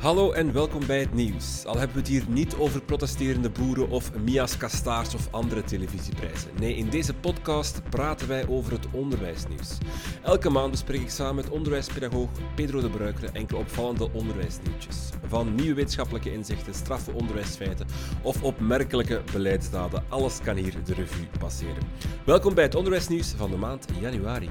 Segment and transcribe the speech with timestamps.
[0.00, 1.64] Hallo en welkom bij het nieuws.
[1.64, 6.50] Al hebben we het hier niet over protesterende boeren of Mia's kastaars of andere televisieprijzen.
[6.58, 9.78] Nee, in deze podcast praten wij over het onderwijsnieuws.
[10.22, 15.08] Elke maand bespreek ik samen met onderwijspedagoog Pedro de Bruikere enkele opvallende onderwijsnieuwtjes.
[15.26, 17.86] Van nieuwe wetenschappelijke inzichten, straffe onderwijsfeiten
[18.22, 20.04] of opmerkelijke beleidsdaden.
[20.08, 21.82] Alles kan hier de revue passeren.
[22.24, 24.50] Welkom bij het onderwijsnieuws van de maand januari.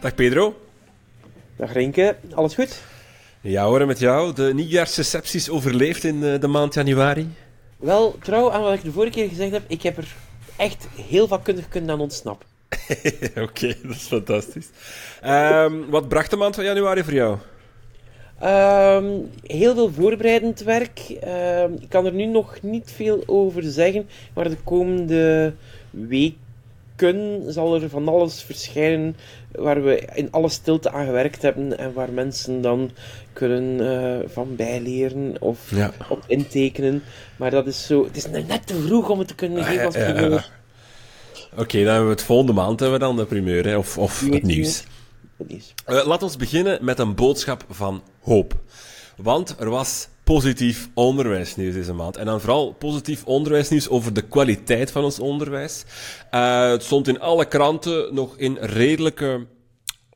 [0.00, 0.54] Dag Pedro.
[1.56, 2.82] Dag Renke, alles goed?
[3.40, 4.34] Ja hoor, met jou.
[4.34, 7.28] De nieuwjaarsrecepties overleefd in eh, de maand januari?
[7.76, 10.14] Wel, trouw aan wat ik de vorige keer gezegd heb, ik heb er
[10.56, 12.46] echt heel vakkundig kunnen aan ontsnappen.
[13.46, 14.68] Oké, dat is fantastisch.
[15.20, 17.38] Ehm, wat bracht de maand van januari voor jou?
[18.38, 20.98] Ehm, heel veel voorbereidend werk.
[21.20, 25.54] Ehm, ik kan er nu nog niet veel over zeggen, maar de komende
[27.00, 29.16] weken zal er van alles verschijnen
[29.52, 32.90] waar we in alle stilte aan gewerkt hebben en waar mensen dan
[33.32, 35.72] kunnen uh, van bijleren of
[36.08, 37.02] op intekenen.
[37.36, 39.94] Maar dat is zo, het is net te vroeg om het te kunnen geven als
[39.94, 40.50] primeur.
[41.56, 43.76] Oké, dan hebben we het volgende maand hebben we dan de primeur, hè?
[43.76, 44.84] of, of het nieuws.
[45.36, 45.74] Het nieuws.
[45.86, 48.54] Uh, laat ons beginnen met een boodschap van hoop.
[49.16, 52.16] Want er was positief onderwijsnieuws deze maand.
[52.16, 55.84] En dan vooral positief onderwijsnieuws over de kwaliteit van ons onderwijs.
[56.34, 59.46] Uh, het stond in alle kranten nog in redelijke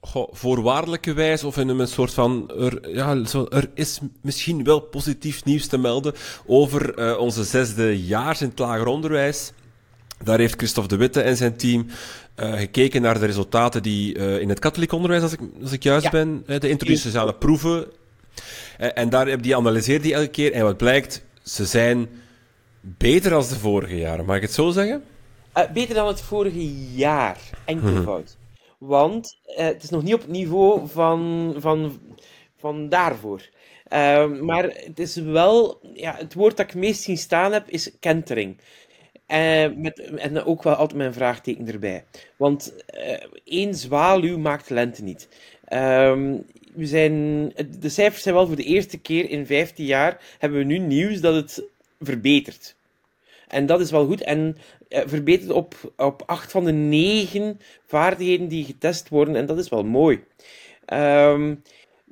[0.01, 4.81] goh, voorwaardelijke wijze of in een soort van er, ja, zo, er is misschien wel
[4.81, 6.15] positief nieuws te melden
[6.47, 9.53] over uh, onze zesde jaar in het lager onderwijs.
[10.25, 11.87] Daar heeft Christophe de Witte en zijn team
[12.37, 15.83] uh, gekeken naar de resultaten die uh, in het katholiek onderwijs, als ik, als ik
[15.83, 16.11] juist ja.
[16.11, 17.87] ben, de introductionele proeven
[18.79, 20.53] eh, en daar heb die analyseert die elke keer.
[20.53, 22.09] En wat blijkt, ze zijn
[22.81, 24.25] beter dan de vorige jaren.
[24.25, 25.05] Mag ik het zo zeggen?
[25.59, 27.39] Uh, beter dan het vorige jaar.
[27.65, 28.37] Enkelvoud.
[28.79, 28.89] Hmm.
[28.89, 32.01] Want uh, het is nog niet op het niveau van, van,
[32.57, 33.49] van daarvoor.
[33.93, 35.81] Uh, maar het is wel...
[35.95, 38.57] Ja, het woord dat ik meest zien staan heb, is kentering.
[39.77, 42.05] met, en ook wel altijd mijn vraagteken erbij.
[42.37, 42.75] Want
[43.45, 45.29] één zwaluw maakt lente niet.
[45.65, 46.37] Ehm,
[46.75, 47.49] we zijn,
[47.79, 51.21] de cijfers zijn wel voor de eerste keer in 15 jaar hebben we nu nieuws
[51.21, 51.63] dat het
[52.01, 52.77] verbetert.
[53.49, 54.23] En dat is wel goed.
[54.23, 54.57] En
[54.89, 59.37] uh, verbetert op, op 8 van de 9 vaardigheden die getest worden.
[59.37, 60.25] En dat is wel mooi.
[60.93, 61.63] Um,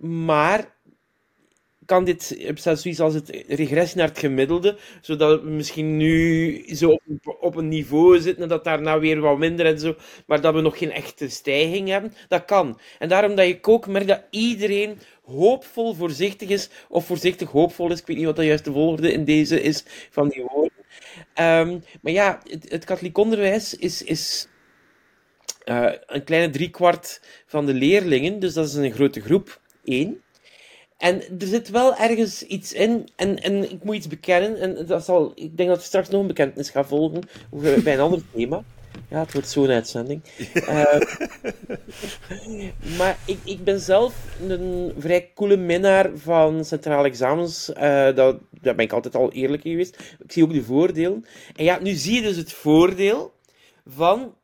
[0.03, 0.75] maar
[1.93, 6.91] kan dit zelfs zoiets als het regressie naar het gemiddelde, zodat we misschien nu zo
[6.91, 9.95] op, op een niveau zitten en dat daarna weer wat minder en zo,
[10.27, 12.79] maar dat we nog geen echte stijging hebben, dat kan.
[12.99, 18.01] En daarom dat ik ook merk dat iedereen hoopvol voorzichtig is, of voorzichtig hoopvol is,
[18.01, 20.79] ik weet niet wat de juiste volgorde in deze is van die woorden.
[21.41, 24.49] Um, maar ja, het, katholiek onderwijs is, is
[25.65, 30.23] uh, een kleine driekwart van de leerlingen, dus dat is een grote groep, één.
[31.03, 35.05] En er zit wel ergens iets in, en, en ik moet iets bekennen, en dat
[35.05, 37.21] zal, ik denk dat er straks nog een bekentenis gaat volgen
[37.51, 38.63] over, bij een ander thema.
[39.09, 40.23] Ja, het wordt zo'n uitzending.
[40.55, 41.01] uh,
[42.99, 44.15] maar ik, ik ben zelf
[44.49, 47.69] een vrij coole minnaar van centrale examens.
[47.69, 50.17] Uh, dat, daar ben ik altijd al eerlijk in geweest.
[50.25, 51.25] Ik zie ook de voordelen.
[51.57, 53.33] En ja, nu zie je dus het voordeel
[53.87, 54.35] van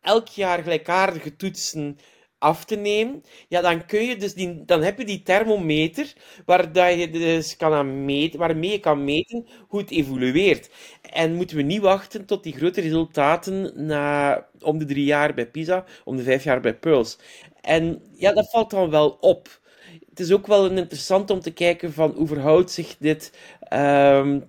[0.00, 1.98] elk jaar gelijkaardige toetsen
[2.42, 6.12] af te nemen, ja, dan, kun je dus die, dan heb je die thermometer
[6.46, 10.70] waar dat je dus kan aan meten, waarmee je kan meten hoe het evolueert.
[11.12, 15.46] En moeten we niet wachten tot die grote resultaten na, om de drie jaar bij
[15.46, 17.18] PISA, om de vijf jaar bij Pearls.
[17.60, 19.60] En ja, dat valt dan wel op.
[20.08, 23.32] Het is ook wel interessant om te kijken van hoe verhoudt zich dit
[23.72, 24.44] um,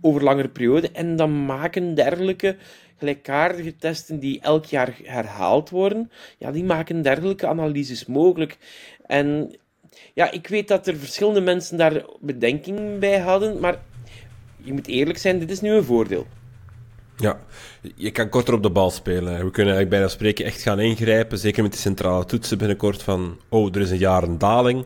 [0.00, 0.90] over langere periode.
[0.90, 2.56] En dan maken dergelijke
[2.98, 8.58] gelijkaardige testen die elk jaar herhaald worden, ja, die maken dergelijke analyses mogelijk.
[9.06, 9.56] En
[10.14, 13.82] ja, ik weet dat er verschillende mensen daar bedenking bij hadden, maar
[14.56, 16.26] je moet eerlijk zijn, dit is nu een voordeel.
[17.16, 17.38] Ja,
[17.94, 19.22] je kan korter op de bal spelen.
[19.22, 23.40] We kunnen eigenlijk bijna spreken echt gaan ingrijpen, zeker met die centrale toetsen binnenkort van,
[23.48, 24.84] oh, er is een jaar een daling.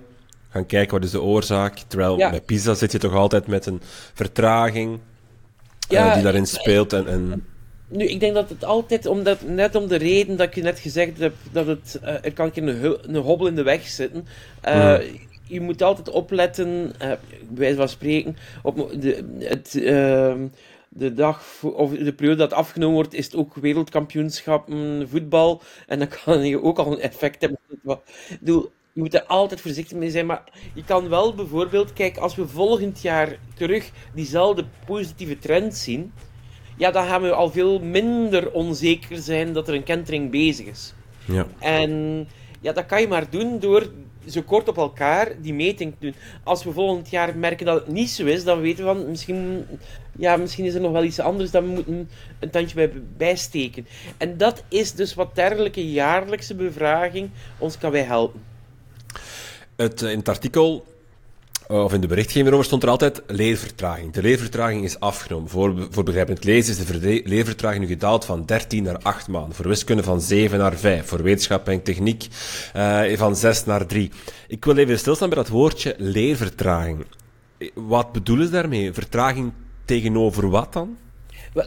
[0.49, 1.79] Gaan kijken wat is de oorzaak.
[1.79, 3.81] Terwijl bij PISA zit je toch altijd met een
[4.15, 4.99] vertraging
[5.89, 6.93] ja, uh, die daarin speelt.
[6.93, 7.47] En, en
[7.89, 11.19] nu, ik denk dat het altijd, omdat, net om de reden dat je net gezegd
[11.19, 14.27] hebt, dat het, uh, er kan een, keer een, een hobbel in de weg zitten.
[14.69, 15.05] Uh, mm.
[15.47, 17.19] Je moet altijd opletten, uh, bij
[17.49, 20.47] wijze van spreken, op de, het, ehm,
[20.89, 24.69] de dag, of de periode dat afgenomen wordt, is het ook wereldkampioenschap
[25.11, 25.63] voetbal.
[25.87, 27.59] En dan kan je ook al een effect hebben.
[27.69, 27.99] Ik
[28.41, 30.27] bedoel, je moet er altijd voorzichtig mee zijn.
[30.27, 30.43] Maar
[30.75, 36.13] je kan wel bijvoorbeeld, kijk, als we volgend jaar terug diezelfde positieve trend zien
[36.79, 40.95] ja, dan gaan we al veel minder onzeker zijn dat er een kentering bezig is.
[41.25, 41.47] Ja.
[41.59, 42.29] En
[42.61, 43.91] ja, dat kan je maar doen door
[44.27, 46.15] zo kort op elkaar die meting te doen.
[46.43, 49.67] Als we volgend jaar merken dat het niet zo is, dan weten we van misschien,
[50.17, 52.09] ja, misschien is er nog wel iets anders dat we moeten
[52.39, 53.87] een tandje bij bijsteken.
[54.17, 58.41] En dat is dus wat dergelijke jaarlijkse bevraging ons kan bij helpen.
[59.77, 60.98] Het, in het artikel eh,
[61.69, 64.13] of in de berichtgeving erover stond er altijd leervertraging.
[64.13, 65.49] De leervertraging is afgenomen.
[65.49, 69.55] Voor, voor begrijpend lezen is de leervertraging nu gedaald van 13 naar 8 maanden.
[69.55, 71.07] Voor wiskunde van 7 naar 5.
[71.07, 72.27] Voor wetenschap en techniek
[72.77, 74.11] uh, van 6 naar 3.
[74.49, 77.05] Ik wil even stilstaan bij dat woordje leervertraging.
[77.75, 78.93] Wat bedoelen ze daarmee?
[78.93, 79.53] Vertraging
[79.85, 80.97] tegenover wat dan?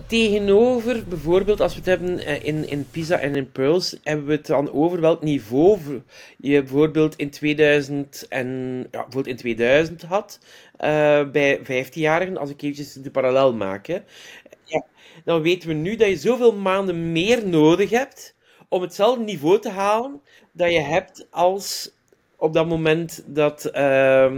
[0.07, 4.31] Tegenover, bijvoorbeeld, als we het hebben eh, in, in PISA en in Pearls, hebben we
[4.31, 5.79] het dan over welk niveau
[6.37, 10.39] je bijvoorbeeld in 2000, en, ja, bijvoorbeeld in 2000 had,
[10.73, 13.87] uh, bij 15-jarigen, als ik eventjes de parallel maak.
[13.87, 13.99] Hè.
[14.63, 14.85] Ja,
[15.23, 18.35] dan weten we nu dat je zoveel maanden meer nodig hebt
[18.69, 21.91] om hetzelfde niveau te halen dat je hebt als
[22.35, 23.69] op dat moment dat...
[23.75, 24.37] Uh,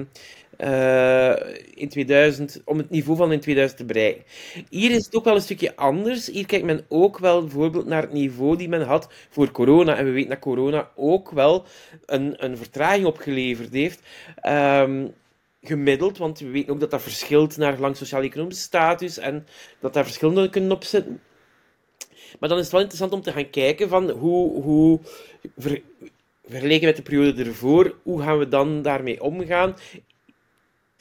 [0.64, 1.34] uh,
[1.74, 4.24] in 2000, om het niveau van in 2000 te bereiken.
[4.70, 6.28] Hier is het ook wel een stukje anders.
[6.28, 9.98] Hier kijkt men ook wel bijvoorbeeld naar het niveau die men had voor corona.
[9.98, 11.66] En we weten dat corona ook wel
[12.06, 14.02] een, een vertraging opgeleverd heeft.
[14.48, 15.14] Um,
[15.62, 19.48] gemiddeld, want we weten ook dat dat verschilt naar gelang sociaal-economische status en
[19.80, 21.22] dat daar verschillende kunnen opzetten.
[22.40, 25.00] Maar dan is het wel interessant om te gaan kijken van hoe, hoe
[25.58, 25.82] ver,
[26.46, 29.76] vergeleken met de periode ervoor, hoe gaan we dan daarmee omgaan?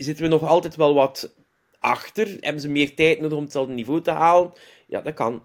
[0.02, 1.34] Zitten we nog altijd wel wat
[1.78, 2.36] achter.
[2.40, 4.52] Hebben ze meer tijd nodig om hetzelfde niveau te halen?
[4.86, 5.42] Ja, dat kan.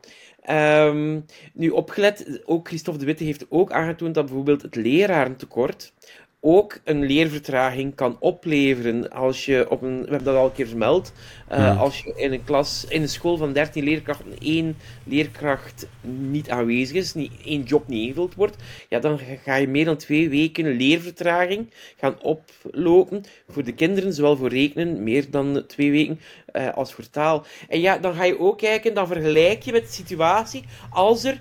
[0.50, 5.94] Um, nu, opgelet, ook Christophe de Witte heeft ook aangetoond dat bijvoorbeeld het lerarentekort
[6.39, 10.68] ook een leervertraging kan opleveren als je op een, we hebben dat al een keer
[10.68, 11.13] vermeld,
[11.51, 16.50] uh, als je in een klas, in een school van 13 leerkrachten één leerkracht niet
[16.50, 18.56] aanwezig is, niet, één job niet ingevuld wordt,
[18.89, 24.38] ja, dan ga je meer dan twee weken leervertraging gaan oplopen voor de kinderen, zowel
[24.38, 26.19] voor rekenen, meer dan twee weken,
[26.54, 27.45] uh, als voor taal.
[27.69, 31.40] En ja, dan ga je ook kijken, dan vergelijk je met de situatie als er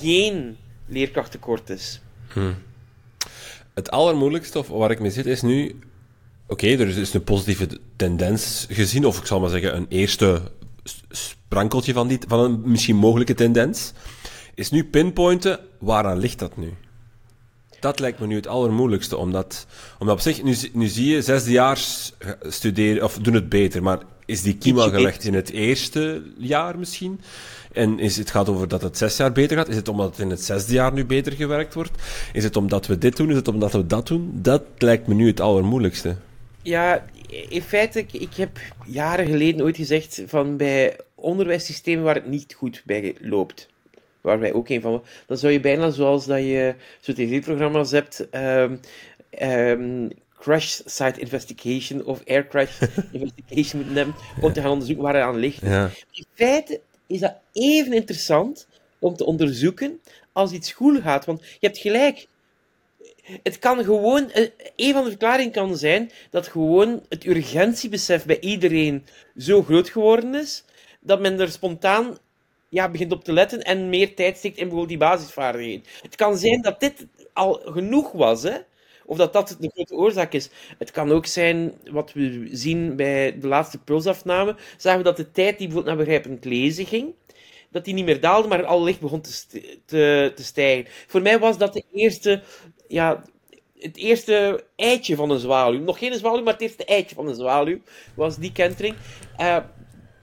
[0.00, 0.56] geen
[0.86, 2.00] leerkrachttekort is.
[2.32, 2.65] Hmm
[3.76, 5.78] het allermoeilijkste, of waar ik mee zit, is nu...
[6.46, 10.42] Oké, er is een positieve tendens gezien, of ik zal maar zeggen, een eerste
[11.10, 13.92] sprankeltje van, die, van een misschien mogelijke tendens.
[14.54, 16.72] Is nu pinpointen, waaraan ligt dat nu?
[17.80, 19.66] Dat lijkt me nu het allermoeilijkste, omdat,
[19.98, 22.12] omdat op zich, nu, nu zie je, zesdejaars
[22.42, 26.78] studeren, of doen het beter, maar is die kiem al gelegd in het eerste jaar
[26.78, 27.20] misschien?
[27.72, 29.68] En is het gaat over dat het zes jaar beter gaat?
[29.68, 32.02] Is het omdat het in het zesde jaar nu beter gewerkt wordt?
[32.32, 33.30] Is het omdat we dit doen?
[33.30, 34.30] Is het omdat we dat doen?
[34.32, 36.16] Dat lijkt me nu het allermoeilijkste.
[36.62, 37.06] Ja,
[37.48, 42.82] in feite, ik heb jaren geleden ooit gezegd van bij onderwijssystemen waar het niet goed
[42.84, 43.68] bij loopt,
[44.20, 48.26] waar wij ook een van dan zou je bijna zoals dat je zo tv-programma's hebt,
[48.34, 48.80] um,
[49.42, 52.80] um, crash site investigation of air crash
[53.12, 55.60] investigation moeten hebben, om te gaan onderzoeken waar het aan ligt.
[55.60, 55.90] Ja.
[56.10, 58.68] In feite is dat even interessant
[58.98, 60.00] om te onderzoeken
[60.32, 61.24] als iets goed gaat.
[61.24, 62.26] Want je hebt gelijk.
[63.42, 68.40] Het kan gewoon, eh, een van de verklaringen kan zijn dat gewoon het urgentiebesef bij
[68.40, 69.06] iedereen
[69.36, 70.64] zo groot geworden is,
[71.00, 72.18] dat men er spontaan
[72.68, 75.84] ja, begint op te letten en meer tijd steekt in bijvoorbeeld die basisvaardigheden.
[76.02, 78.56] Het kan zijn dat dit al genoeg was, hè?
[79.06, 80.50] Of dat dat de grote oorzaak is.
[80.78, 85.30] Het kan ook zijn, wat we zien bij de laatste pulsafname, zagen we dat de
[85.30, 87.14] tijd die bijvoorbeeld naar begrijpend lezen ging,
[87.70, 89.30] dat die niet meer daalde, maar al licht begon te,
[89.84, 90.92] te, te stijgen.
[91.06, 92.42] Voor mij was dat de eerste,
[92.88, 93.22] ja,
[93.78, 95.80] het eerste eitje van een zwaluw.
[95.80, 97.78] Nog geen zwaluw, maar het eerste eitje van een zwaluw
[98.14, 98.94] was die kentering.
[99.40, 99.66] Uh, kan,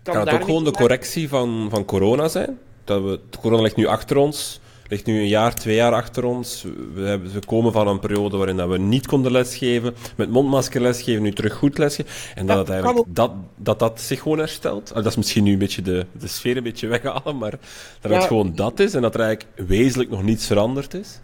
[0.04, 2.60] kan het ook gewoon de correctie van, van corona zijn?
[2.84, 4.62] Dat we, corona ligt nu achter ons
[4.94, 6.66] ligt nu een jaar, twee jaar achter ons.
[6.94, 10.82] We, hebben, we komen van een periode waarin dat we niet konden lesgeven, met mondmasker
[10.82, 12.12] lesgeven, nu terug goed lesgeven.
[12.36, 14.90] En dat, het eigenlijk, dat, dat dat zich gewoon herstelt.
[14.90, 17.54] Ah, dat is misschien nu een beetje de, de sfeer een beetje weghalen, maar
[18.02, 21.20] dat het gewoon dat is en dat er eigenlijk wezenlijk nog niets veranderd is.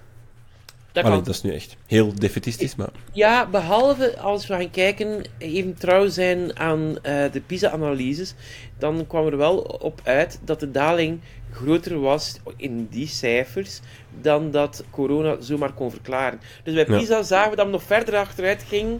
[0.92, 2.90] Dat, Allee, dat is nu echt heel defetistisch, maar...
[3.12, 8.34] Ja, behalve als we gaan kijken, even trouw zijn aan uh, de PISA-analyses,
[8.78, 11.20] dan kwam er wel op uit dat de daling
[11.52, 13.80] groter was in die cijfers
[14.22, 16.40] dan dat corona zomaar kon verklaren.
[16.64, 19.00] Dus bij PISA zagen we dat we nog verder achteruit ging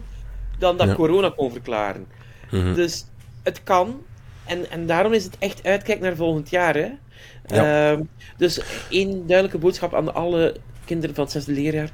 [0.58, 2.06] dan dat corona kon verklaren.
[2.50, 2.74] Mhm.
[2.74, 3.04] Dus
[3.42, 4.02] het kan,
[4.44, 6.74] en, en daarom is het echt uitkijk naar volgend jaar.
[6.74, 6.90] Hè?
[7.46, 8.02] Ehm,
[8.36, 11.90] dus één duidelijke boodschap aan alle kinderen van het zesde leerjaar.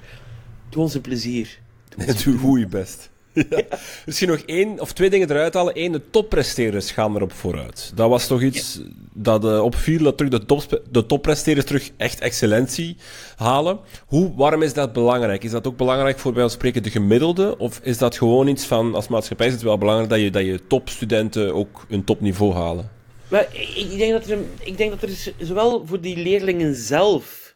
[0.69, 1.59] Doe ons een plezier.
[1.89, 3.11] Doe, doe je best.
[3.51, 3.79] ja.
[4.07, 5.73] Misschien nog één of twee dingen eruit halen.
[5.83, 7.93] Eén, de toppresteerders gaan erop vooruit.
[7.95, 8.81] Dat was toch iets
[9.13, 12.97] dat uh, opviel, dat terug de, top, de toppresteerders terug echt excellentie
[13.37, 13.79] halen.
[14.07, 15.45] Hoe, waarom is dat belangrijk?
[15.45, 17.59] Is dat ook belangrijk voor, bij ons spreken, de gemiddelde?
[17.59, 20.45] Of is dat gewoon iets van, als maatschappij is het wel belangrijk dat je, dat
[20.45, 22.91] je topstudenten ook een topniveau halen?
[23.29, 27.47] Maar ik denk dat er, ik denk dat er zowel voor die leerlingen zelf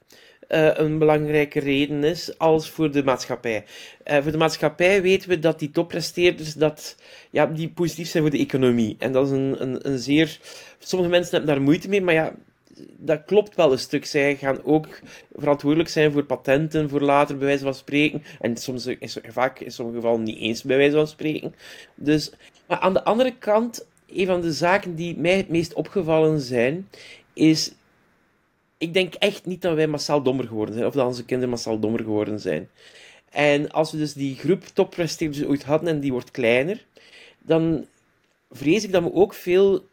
[0.50, 3.64] uh, een belangrijke reden is als voor de maatschappij.
[4.10, 6.96] Uh, voor de maatschappij weten we dat die toppresteerders dat,
[7.30, 8.96] ja, die positief zijn voor de economie.
[8.98, 10.38] En dat is een, een, een zeer...
[10.78, 12.34] Sommige mensen hebben daar moeite mee, maar ja,
[12.96, 14.06] dat klopt wel een stuk.
[14.06, 15.00] Zij gaan ook
[15.34, 18.22] verantwoordelijk zijn voor patenten, voor later, bij wijze van spreken.
[18.40, 21.54] En soms is vaak in sommige gevallen niet eens bij wijze van spreken.
[21.94, 22.32] Dus,
[22.66, 26.88] maar aan de andere kant, een van de zaken die mij het meest opgevallen zijn,
[27.32, 27.72] is
[28.78, 31.78] ik denk echt niet dat wij massaal dommer geworden zijn, of dat onze kinderen massaal
[31.78, 32.68] dommer geworden zijn.
[33.30, 36.84] En als we dus die groep toppresteerders ooit hadden en die wordt kleiner,
[37.38, 37.86] dan
[38.50, 39.86] vrees ik dat we ook veel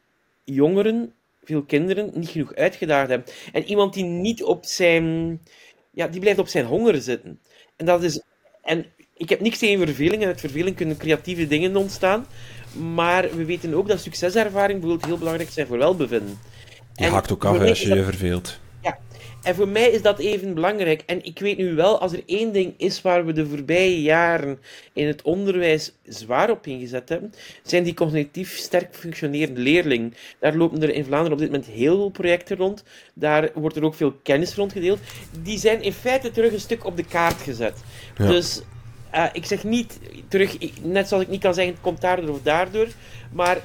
[0.44, 1.14] jongeren,
[1.44, 3.28] veel kinderen, niet genoeg uitgedaagd hebben.
[3.54, 5.40] En iemand die niet op zijn...
[5.92, 7.40] Ja, die blijft op zijn honger zitten.
[7.76, 8.22] En dat is...
[8.64, 8.86] En
[9.18, 12.26] ik heb niks tegen verveling, en uit verveling kunnen creatieve dingen ontstaan.
[12.94, 16.40] Maar we weten ook dat succeservaring bijvoorbeeld heel belangrijk zijn voor welbevinden.
[16.94, 18.60] Je en hakt ook af als je je verveelt.
[19.48, 21.04] En voor mij is dat even belangrijk.
[21.06, 24.60] En ik weet nu wel, als er één ding is waar we de voorbije jaren
[24.94, 30.14] in het onderwijs zwaar op ingezet hebben, zijn die cognitief sterk functionerende leerlingen.
[30.40, 32.84] Daar lopen er in Vlaanderen op dit moment heel veel projecten rond.
[33.14, 35.00] Daar wordt er ook veel kennis rondgedeeld.
[35.44, 37.80] Die zijn in feite terug een stuk op de kaart gezet.
[38.18, 38.62] Dus
[39.16, 42.42] uh, ik zeg niet terug, net zoals ik niet kan zeggen, het komt daardoor of
[42.42, 42.88] daardoor.
[43.32, 43.58] Maar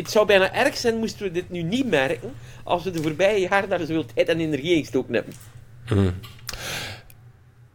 [0.00, 2.32] het zou bijna erg zijn moesten we dit nu niet merken
[2.64, 5.34] als we de voorbije jaren daar zoveel tijd en energie in gestoken hebben.
[5.86, 6.14] Hmm.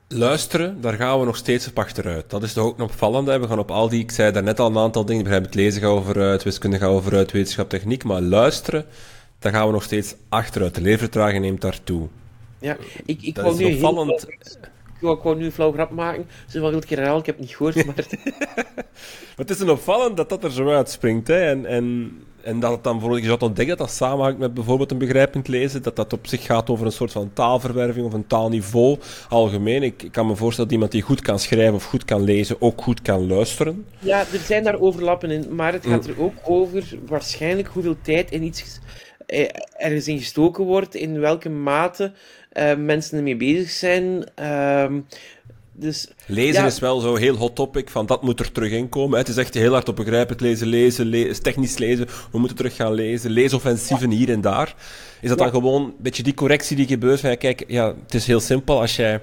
[0.08, 2.30] Luisteren, daar gaan we nog steeds op achteruit.
[2.30, 3.40] Dat is toch ook een opvallende.
[3.40, 5.82] We gaan op al die, ik zei daarnet al een aantal dingen, begrijp het lezen
[5.82, 8.86] gaat overuit, wiskunde gaat overuit, wetenschap, techniek, maar luisteren,
[9.40, 10.76] daar gaan we nog steeds achteruit.
[10.76, 12.08] De leervertraging neemt daartoe.
[12.60, 14.10] Ja, ik, ik wou nu opvallend...
[14.10, 14.74] Heel
[15.12, 16.28] ik wou nu een flauw grap maken.
[16.48, 17.76] Ze wel een keer herhalen, ik heb het niet gehoord.
[17.86, 18.06] Maar...
[19.36, 21.28] het is een opvallend dat dat er zo uitspringt.
[21.28, 21.40] Hè?
[21.50, 24.92] En, en, en dat het dan bijvoorbeeld, je zou ontdekken dat dat samenhangt met bijvoorbeeld
[24.92, 25.84] een begrijpend lezen.
[25.84, 28.98] Dat dat op zich gaat over een soort van taalverwerving of een taalniveau
[29.30, 29.84] algemeen.
[29.84, 32.56] Ik, ik kan me voorstellen dat iemand die goed kan schrijven of goed kan lezen
[32.60, 33.86] ook goed kan luisteren.
[34.00, 35.56] Ja, er zijn daar overlappen in.
[35.56, 36.14] Maar het gaat mm.
[36.14, 38.80] er ook over waarschijnlijk hoeveel tijd in iets
[39.26, 42.12] eh, ergens in gestoken wordt, in welke mate
[42.78, 44.28] mensen ermee bezig zijn.
[44.40, 44.86] Uh,
[45.78, 49.18] dus, lezen is wel zo'n heel hot topic, van dat moet er terug in komen.
[49.18, 52.08] Het is echt heel hard op begrijpend lezen, lezen, lezen technisch lezen.
[52.32, 54.76] We moeten terug gaan lezen, leesoffensieven hier en daar.
[55.22, 57.20] Is dat dan gewoon een beetje die correctie die gebeurt?
[57.20, 58.82] Van, kijk, ja, het is heel simpel.
[58.82, 59.22] Als jij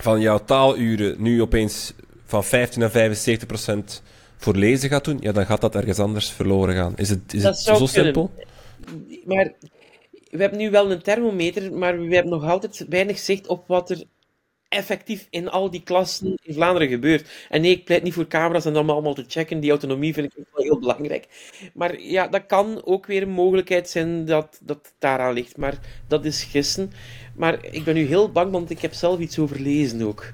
[0.00, 1.94] van jouw taaluren nu opeens
[2.26, 4.02] van 15 naar 75 procent
[4.36, 6.92] voor lezen gaat doen, ja, dan gaat dat ergens anders verloren gaan.
[6.96, 8.30] Is het, is het zo simpel?
[9.24, 9.52] Maar
[10.30, 13.90] we hebben nu wel een thermometer, maar we hebben nog altijd weinig zicht op wat
[13.90, 14.04] er
[14.68, 17.28] effectief in al die klassen in Vlaanderen gebeurt.
[17.48, 19.60] En nee, ik pleit niet voor camera's en dan allemaal te checken.
[19.60, 21.26] Die autonomie vind ik wel heel belangrijk.
[21.74, 25.56] Maar ja, dat kan ook weer een mogelijkheid zijn dat dat daaraan ligt.
[25.56, 26.92] Maar dat is gissen.
[27.34, 30.32] Maar ik ben nu heel bang, want ik heb zelf iets overlezen ook.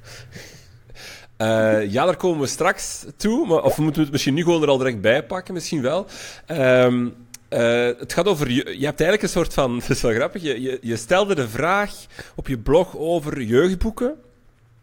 [1.38, 3.47] Uh, ja, daar komen we straks toe.
[3.47, 6.07] Maar, of we moeten het misschien nu gewoon er al direct bij pakken, misschien wel.
[6.49, 7.15] Um,
[7.50, 8.50] uh, het gaat over.
[8.50, 9.79] Je, je hebt eigenlijk een soort van.
[9.81, 10.43] Dat is wel grappig.
[10.43, 11.95] Je, je, je stelde de vraag
[12.35, 14.15] op je blog over jeugdboeken.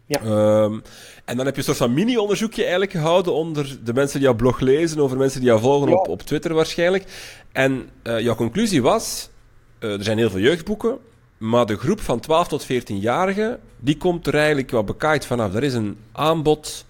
[0.05, 0.21] Ja.
[0.63, 0.81] Um,
[1.25, 4.37] en dan heb je een soort van mini-onderzoekje eigenlijk gehouden onder de mensen die jouw
[4.37, 7.03] blog lezen, over mensen die jou volgen op, op Twitter waarschijnlijk.
[7.51, 9.29] En uh, jouw conclusie was:
[9.79, 10.97] uh, er zijn heel veel jeugdboeken,
[11.37, 15.53] maar de groep van 12 tot 14-jarigen, die komt er eigenlijk wat bekaaid vanaf.
[15.53, 16.85] Er is een aanbod,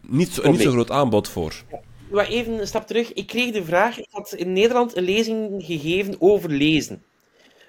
[0.00, 1.54] niet zo, niet zo groot aanbod voor.
[1.70, 3.12] Ja maar even een stap terug.
[3.12, 7.04] Ik kreeg de vraag, ik had in Nederland een lezing gegeven over lezen.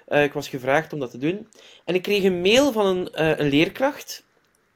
[0.08, 1.48] Uh, ik was gevraagd om dat te doen.
[1.84, 4.24] En ik kreeg een mail van een, uh, een leerkracht.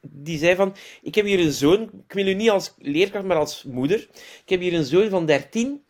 [0.01, 3.37] Die zei van, ik heb hier een zoon, ik wil u niet als leerkracht, maar
[3.37, 3.99] als moeder.
[4.43, 5.83] Ik heb hier een zoon van 13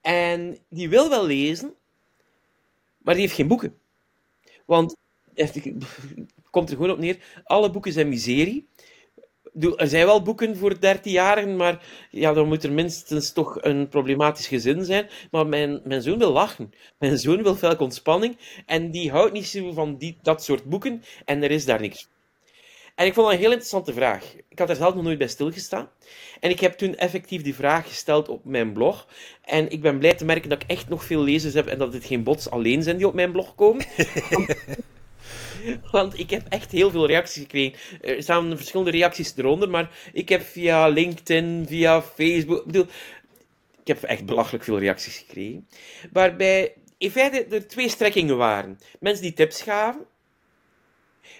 [0.00, 1.74] en die wil wel lezen,
[2.98, 3.78] maar die heeft geen boeken.
[4.64, 4.96] Want,
[5.34, 5.62] het
[6.50, 8.66] komt er gewoon op neer, alle boeken zijn miserie
[9.76, 14.46] er zijn wel boeken voor dertienjarigen, maar ja, dan moet er minstens toch een problematisch
[14.46, 15.08] gezin zijn.
[15.30, 16.72] Maar mijn, mijn zoon wil lachen.
[16.98, 18.38] Mijn zoon wil veel ontspanning.
[18.66, 21.02] En die houdt niet zo van die, dat soort boeken.
[21.24, 22.08] En er is daar niks.
[22.94, 24.34] En ik vond dat een heel interessante vraag.
[24.48, 25.88] Ik had er zelf nog nooit bij stilgestaan.
[26.40, 29.06] En ik heb toen effectief die vraag gesteld op mijn blog.
[29.44, 31.92] En ik ben blij te merken dat ik echt nog veel lezers heb en dat
[31.92, 33.84] dit geen bots alleen zijn die op mijn blog komen.
[35.92, 37.78] Want ik heb echt heel veel reacties gekregen.
[38.00, 42.58] Er staan verschillende reacties eronder, maar ik heb via LinkedIn, via Facebook.
[42.58, 42.86] Ik bedoel,
[43.80, 45.68] ik heb echt belachelijk veel reacties gekregen.
[46.12, 48.78] Waarbij in feite er twee strekkingen waren.
[49.00, 50.06] Mensen die tips gaven,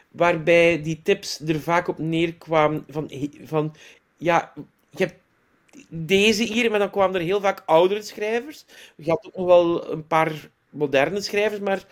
[0.09, 3.11] waarbij die tips er vaak op neerkwamen van,
[3.45, 3.75] van
[4.17, 4.53] ja,
[4.91, 5.21] je hebt
[5.89, 8.65] deze hier, maar dan kwamen er heel vaak oudere schrijvers.
[8.97, 11.85] Je had ook nog wel een paar moderne schrijvers, maar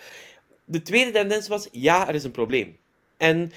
[0.65, 2.77] de tweede tendens was, ja, er is een probleem.
[3.17, 3.53] En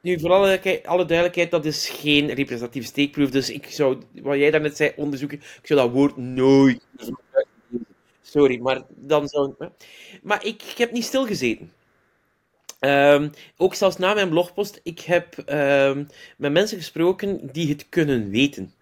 [0.00, 4.76] nu, voor alle, duidelijkheid, dat is geen representatieve steekproef, dus ik zou, wat jij daarnet
[4.76, 6.80] zei, onderzoeken, ik zou dat woord nooit...
[8.22, 9.54] Sorry, maar dan zou...
[10.22, 11.72] Maar ik, heb niet stilgezeten.
[12.80, 18.30] Um, ook zelfs na mijn blogpost, ik heb um, met mensen gesproken die het kunnen
[18.30, 18.74] weten.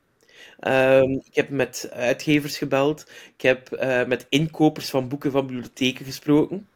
[0.60, 6.04] Um, ik heb met uitgevers gebeld, ik heb uh, met inkopers van boeken van bibliotheken
[6.04, 6.68] gesproken.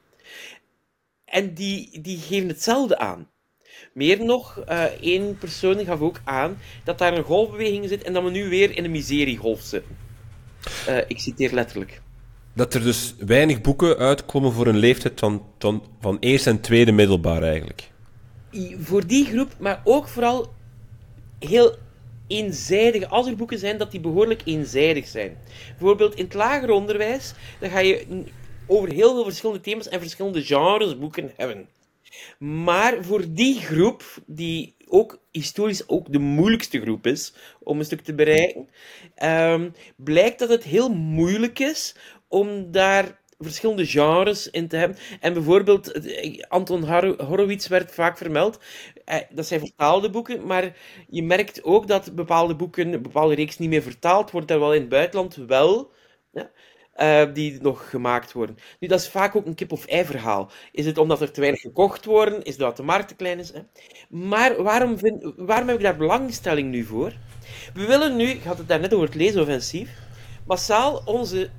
[1.35, 3.29] En die, die geven hetzelfde aan.
[3.93, 8.23] Meer nog, uh, één persoon gaf ook aan dat daar een golfbeweging zit en dat
[8.23, 9.97] we nu weer in een miseriegolf zitten.
[10.89, 12.03] Uh, ik citeer letterlijk
[12.55, 16.93] dat er dus weinig boeken uitkomen voor een leeftijd van, van, van eerste en tweede
[16.93, 17.91] middelbaar eigenlijk.
[18.79, 20.53] Voor die groep, maar ook vooral
[21.39, 21.77] heel
[22.27, 25.37] eenzijdige, als er boeken zijn, dat die behoorlijk eenzijdig zijn.
[25.79, 28.25] Bijvoorbeeld in het lager onderwijs, dan ga je
[28.67, 31.69] over heel veel verschillende thema's en verschillende genres boeken hebben.
[32.39, 38.01] Maar voor die groep, die ook historisch ook de moeilijkste groep is om een stuk
[38.01, 38.69] te bereiken,
[39.23, 41.95] um, blijkt dat het heel moeilijk is
[42.29, 44.99] om daar verschillende genres in te hebben.
[45.21, 45.93] En bijvoorbeeld,
[46.49, 46.85] Anton
[47.23, 48.59] Horowitz werd vaak vermeld.
[49.05, 50.77] Eh, dat zijn vertaalde boeken, maar
[51.09, 54.81] je merkt ook dat bepaalde boeken, een bepaalde reeks niet meer vertaald wordt, terwijl in
[54.81, 55.93] het buitenland wel.
[56.33, 56.51] Ja,
[56.97, 58.59] uh, die nog gemaakt worden.
[58.79, 60.51] Nu, dat is vaak ook een kip-of-ei verhaal.
[60.73, 62.43] Is het omdat er te weinig gekocht worden?
[62.43, 63.53] Is het omdat de markt te klein is?
[63.53, 63.61] Hè?
[64.09, 67.13] Maar waarom, vind, waarom heb ik daar belangstelling nu voor?
[67.75, 69.91] We willen nu, ik had het daarnet over het leesoffensief,
[70.47, 71.51] massaal onze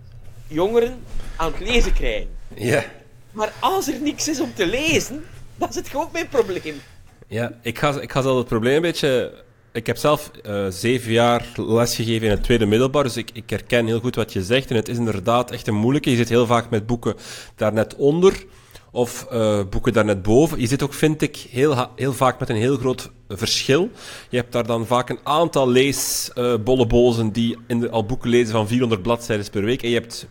[0.47, 0.99] jongeren
[1.35, 2.29] aan het lezen krijgen.
[2.53, 2.83] Ja.
[3.31, 5.25] Maar als er niks is om te lezen,
[5.55, 6.81] dan is het gewoon mijn probleem.
[7.27, 9.43] Ja, ik ga, ik ga zelf het probleem een beetje...
[9.75, 13.85] Ik heb zelf uh, zeven jaar lesgegeven in het tweede middelbaar, dus ik, ik herken
[13.85, 14.69] heel goed wat je zegt.
[14.69, 16.09] En het is inderdaad echt een moeilijke.
[16.09, 17.15] Je zit heel vaak met boeken
[17.55, 18.45] daar net onder
[18.91, 20.59] of uh, boeken daar net boven.
[20.59, 23.89] Je zit ook, vind ik, heel, heel vaak met een heel groot verschil.
[24.29, 28.51] Je hebt daar dan vaak een aantal leesbollebozen uh, die in de, al boeken lezen
[28.51, 29.83] van 400 bladzijden per week.
[29.83, 30.27] En je hebt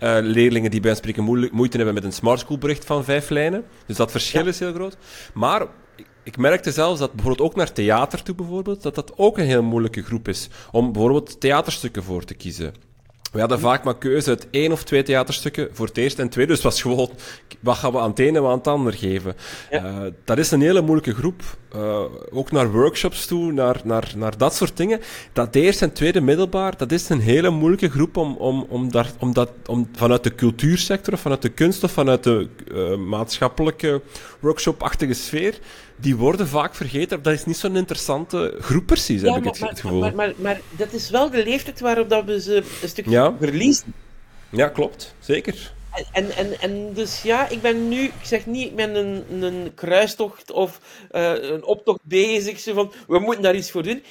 [0.00, 3.28] uh, leerlingen die bij een spreken moeite hebben met een smart school bericht van vijf
[3.28, 3.64] lijnen.
[3.86, 4.48] Dus dat verschil ja.
[4.48, 4.96] is heel groot.
[5.34, 5.66] Maar
[6.26, 9.62] ik merkte zelfs dat bijvoorbeeld ook naar theater toe bijvoorbeeld, dat dat ook een heel
[9.62, 12.74] moeilijke groep is om bijvoorbeeld theaterstukken voor te kiezen.
[13.32, 16.52] We hadden vaak maar keuze uit één of twee theaterstukken voor het eerst en tweede.
[16.52, 17.10] Dus het was gewoon,
[17.60, 19.34] wat gaan we aan het ene en aan het ander geven?
[19.70, 19.84] Ja.
[19.84, 21.42] Uh, dat is een hele moeilijke groep.
[21.76, 25.00] Uh, ook naar workshops toe, naar, naar, naar dat soort dingen.
[25.32, 29.10] Dat eerste en tweede middelbaar, dat is een hele moeilijke groep om, om, om, daar,
[29.18, 34.02] om, dat, om vanuit de cultuursector of vanuit de kunst of vanuit de uh, maatschappelijke
[34.40, 35.58] workshop-achtige sfeer
[35.96, 37.22] die worden vaak vergeten.
[37.22, 40.00] Dat is niet zo'n interessante groep precies, ja, heb maar, ik het, gevoel.
[40.00, 43.34] Maar, maar, maar, dat is wel de leeftijd waarop dat we ze een stuk ja.
[43.38, 43.94] verliezen.
[44.50, 45.14] Ja, klopt.
[45.18, 45.74] Zeker.
[46.12, 49.74] En, en, en dus ja, ik ben nu, ik zeg niet, ik ben een, een
[49.74, 50.80] kruistocht of
[51.12, 54.02] uh, een optocht bezig, zo van, we moeten daar iets voor doen.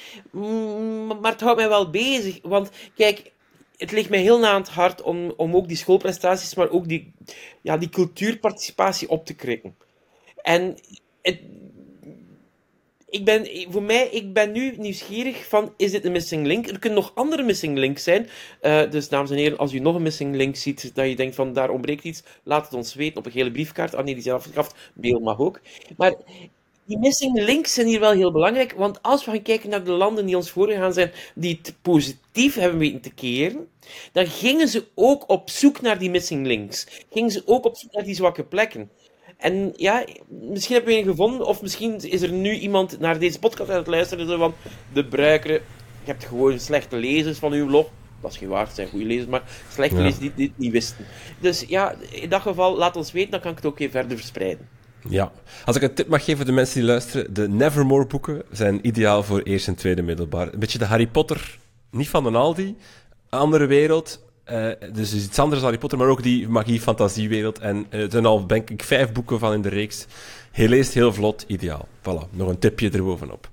[1.20, 3.32] Maar het houdt mij wel bezig, want kijk,
[3.76, 6.88] het ligt mij heel na aan het hart om, om ook die schoolprestaties, maar ook
[6.88, 7.12] die,
[7.62, 9.76] ja, die cultuurparticipatie op te krikken.
[10.42, 10.76] En
[11.22, 11.40] het,
[13.08, 16.66] ik ben, voor mij, ik ben nu nieuwsgierig van, is dit een missing link?
[16.66, 18.28] Er kunnen nog andere missing links zijn.
[18.62, 21.34] Uh, dus dames en heren, als u nog een missing link ziet, dat je denkt
[21.34, 23.94] van, daar ontbreekt iets, laat het ons weten op een gele briefkaart.
[23.94, 24.74] Ah nee, die zijn afgeschaft.
[24.94, 25.60] Mail mag ook.
[25.96, 26.14] Maar
[26.84, 29.92] die missing links zijn hier wel heel belangrijk, want als we gaan kijken naar de
[29.92, 33.68] landen die ons voorgegaan zijn, die het positief hebben weten te keren,
[34.12, 36.86] dan gingen ze ook op zoek naar die missing links.
[37.10, 38.90] Gingen ze ook op zoek naar die zwakke plekken.
[39.36, 43.38] En ja, misschien hebben we een gevonden, of misschien is er nu iemand naar deze
[43.38, 44.54] podcast aan het luisteren, zo van,
[44.92, 45.52] de bruikere,
[46.04, 47.86] je hebt gewoon slechte lezers van uw blog.
[48.20, 50.02] Dat is geen waar, het zijn goede lezers, maar slechte ja.
[50.02, 51.04] lezers die dit niet wisten.
[51.40, 54.16] Dus ja, in dat geval, laat ons weten, dan kan ik het ook even verder
[54.16, 54.68] verspreiden.
[55.08, 55.32] Ja,
[55.64, 58.86] als ik een tip mag geven voor de mensen die luisteren, de Nevermore boeken zijn
[58.86, 60.52] ideaal voor eerste en tweede middelbaar.
[60.52, 61.58] Een beetje de Harry Potter,
[61.90, 62.76] niet van de Aldi,
[63.28, 67.58] andere wereld, uh, dus iets anders dan Harry Potter, maar ook die magie-fantasiewereld.
[67.58, 70.06] En uh, er zijn al, denk ik, vijf boeken van in de reeks.
[70.52, 71.88] Hij leest heel vlot, ideaal.
[72.00, 73.48] Voilà, nog een tipje erbovenop.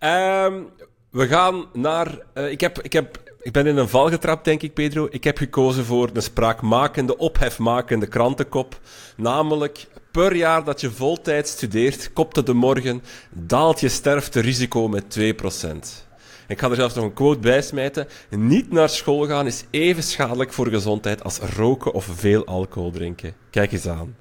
[0.00, 0.66] Um,
[1.10, 2.18] we gaan naar...
[2.34, 5.08] Uh, ik, heb, ik, heb, ik ben in een val getrapt, denk ik, Pedro.
[5.10, 8.80] Ik heb gekozen voor een spraakmakende, ophefmakende krantenkop.
[9.16, 16.05] Namelijk per jaar dat je voltijd studeert, kopte de morgen, daalt je sterfterisico met 2%.
[16.48, 18.08] Ik ga er zelfs nog een quote bij smijten.
[18.30, 23.34] Niet naar school gaan is even schadelijk voor gezondheid als roken of veel alcohol drinken.
[23.50, 24.16] Kijk eens aan.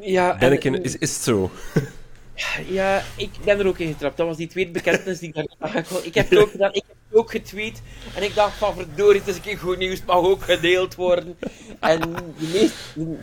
[0.00, 1.50] Ja, ben ik in, is, is het zo?
[2.68, 4.16] Ja, ik ben er ook in getrapt.
[4.16, 6.72] Dat was die tweede bekentenis die ik daar Ik heb het ook gedaan.
[6.72, 7.82] Ik heb het ook getweet.
[8.16, 9.98] En ik dacht van verdorie, het is een keer goed nieuws.
[9.98, 11.36] Het mag ook gedeeld worden.
[11.80, 12.74] En de, meest,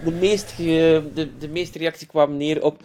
[0.04, 2.82] de, meest, de, de meeste reactie kwam neer op...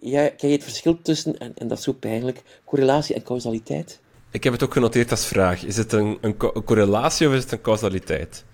[0.00, 4.00] Ja, kijk je het verschil tussen, en, en dat is zo pijnlijk, correlatie en causaliteit?
[4.34, 5.64] Ik heb het ook genoteerd als vraag.
[5.64, 8.44] Is het een, een, correlatie of is het een causaliteit?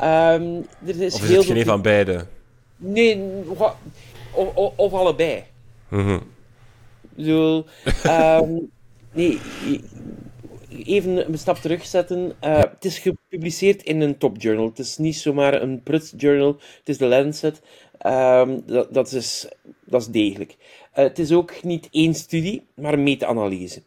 [0.00, 2.26] Um, er is of is het geen van beide?
[2.76, 3.74] Nee, of,
[4.32, 5.44] of, of allebei.
[5.88, 6.22] Mm
[7.18, 7.66] Zo,
[8.06, 8.70] um,
[9.12, 9.40] nee,
[10.84, 12.32] even een stap terugzetten.
[12.44, 14.66] Uh, het is gepubliceerd in een topjournal.
[14.66, 16.56] Het is niet zomaar een prut journal.
[16.78, 17.60] Het is de Lancet.
[18.06, 19.48] Um, dat, dat, is,
[19.84, 20.56] dat is degelijk.
[20.58, 23.82] Uh, het is ook niet één studie, maar een meta-analyse.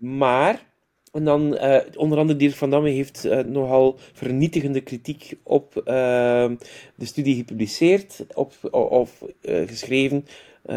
[0.00, 0.66] Maar,
[1.12, 5.84] en dan uh, onder andere Dirk van Damme heeft uh, nogal vernietigende kritiek op uh,
[6.94, 10.26] de studie gepubliceerd op, of geschreven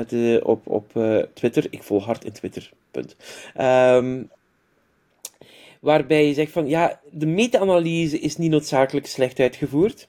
[0.08, 0.92] de, op, op
[1.34, 1.68] Twitter.
[1.70, 3.16] Ik volg hard in Twitter, punt.
[3.62, 4.30] Um,
[5.80, 10.08] waarbij je zegt van, ja, de meta-analyse is niet noodzakelijk slecht uitgevoerd,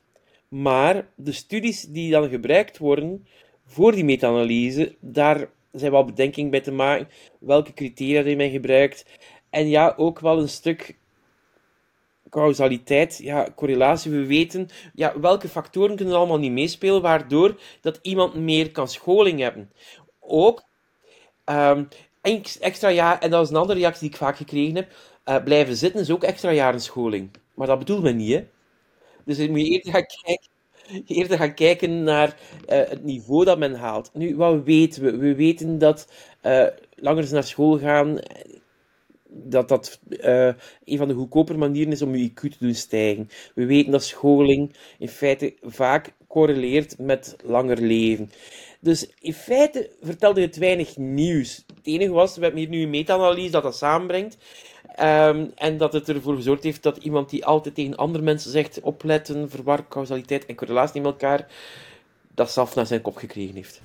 [0.49, 3.27] maar de studies die dan gebruikt worden
[3.67, 7.09] voor die meta-analyse, daar zijn wel bedenkingen bij te maken.
[7.41, 9.07] Welke criteria die men gebruikt.
[9.51, 10.99] En ja, ook wel een stuk
[12.31, 14.11] causaliteit, ja, correlatie.
[14.11, 19.41] We weten ja, welke factoren kunnen allemaal niet meespelen, waardoor dat iemand meer kan scholing
[19.41, 19.73] hebben.
[20.21, 20.65] Ook
[21.45, 21.89] um,
[22.61, 24.93] extra jaar, en dat is een andere reactie die ik vaak gekregen heb,
[25.25, 27.31] uh, blijven zitten is ook extra jaren scholing.
[27.55, 28.47] Maar dat bedoelt men niet, hè.
[29.25, 30.49] Dus dan moet je eerder gaan kijken
[31.07, 32.35] eerder gaan kijken naar uh,
[32.67, 34.11] het niveau dat men haalt.
[34.13, 35.17] Nu, wat weten we?
[35.17, 36.09] We weten dat
[36.43, 38.19] uh, langer naar school gaan,
[39.29, 40.53] dat dat uh,
[40.85, 43.29] een van de goedkoper manieren is om je IQ te doen stijgen.
[43.55, 48.31] We weten dat scholing in feite vaak correleert met langer leven.
[48.81, 51.65] Dus in feite vertelde het weinig nieuws.
[51.77, 54.37] Het enige was, we hebben hier nu een meta-analyse dat dat samenbrengt.
[55.01, 58.81] Um, en dat het ervoor gezorgd heeft dat iemand die altijd tegen andere mensen zegt
[58.81, 61.47] opletten, verwar causaliteit en correlatie met elkaar,
[62.35, 63.81] dat zelf naar zijn kop gekregen heeft.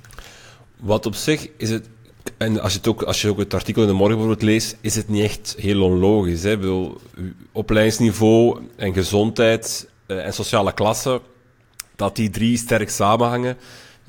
[0.76, 1.90] Wat op zich is het,
[2.38, 4.78] en als je, het ook, als je ook het artikel in de morgen bijvoorbeeld leest,
[4.82, 6.44] is het niet echt heel onlogisch.
[6.44, 6.58] Hè?
[7.52, 11.22] Opleidingsniveau en gezondheid uh, en sociale klasse,
[11.96, 13.58] dat die drie sterk samenhangen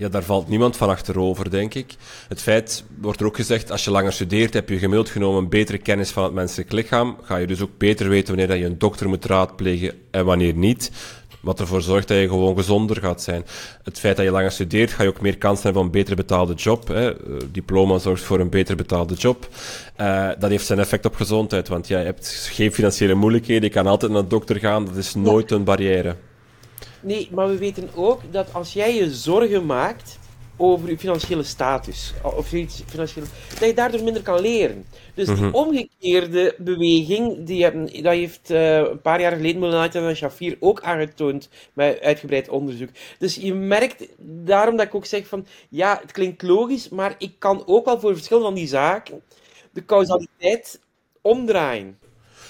[0.00, 1.94] ja, daar valt niemand van achterover, denk ik.
[2.28, 5.48] Het feit wordt er ook gezegd, als je langer studeert, heb je gemiddeld genomen een
[5.48, 7.16] betere kennis van het menselijk lichaam.
[7.22, 10.54] Ga je dus ook beter weten wanneer dat je een dokter moet raadplegen en wanneer
[10.54, 10.90] niet.
[11.40, 13.44] Wat ervoor zorgt dat je gewoon gezonder gaat zijn.
[13.82, 16.16] Het feit dat je langer studeert, ga je ook meer kans hebben op een beter
[16.16, 16.88] betaalde job.
[16.88, 17.10] Hè.
[17.10, 19.48] Eh, diploma zorgt voor een beter betaalde job.
[20.00, 23.70] Uh, dat heeft zijn effect op gezondheid, want ja, je hebt geen financiële moeilijkheden, je
[23.70, 26.16] kan altijd naar de dokter gaan, dat is nooit een barrière.
[27.00, 30.18] Nee, maar we weten ook dat als jij je zorgen maakt
[30.56, 33.24] over je financiële status, of iets financieel,
[33.58, 34.86] dat je daardoor minder kan leren.
[35.14, 35.54] Dus die mhm.
[35.54, 40.80] omgekeerde beweging, die hebben, dat heeft uh, een paar jaar geleden Molenaita en Shafir ook
[40.80, 42.88] aangetoond met uitgebreid onderzoek.
[43.18, 47.32] Dus je merkt, daarom dat ik ook zeg van, ja, het klinkt logisch, maar ik
[47.38, 49.22] kan ook wel voor verschil van die zaken
[49.72, 50.80] de causaliteit
[51.20, 51.98] omdraaien.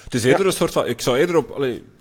[0.05, 1.59] Het is eerder een soort van, ik zou eerder op,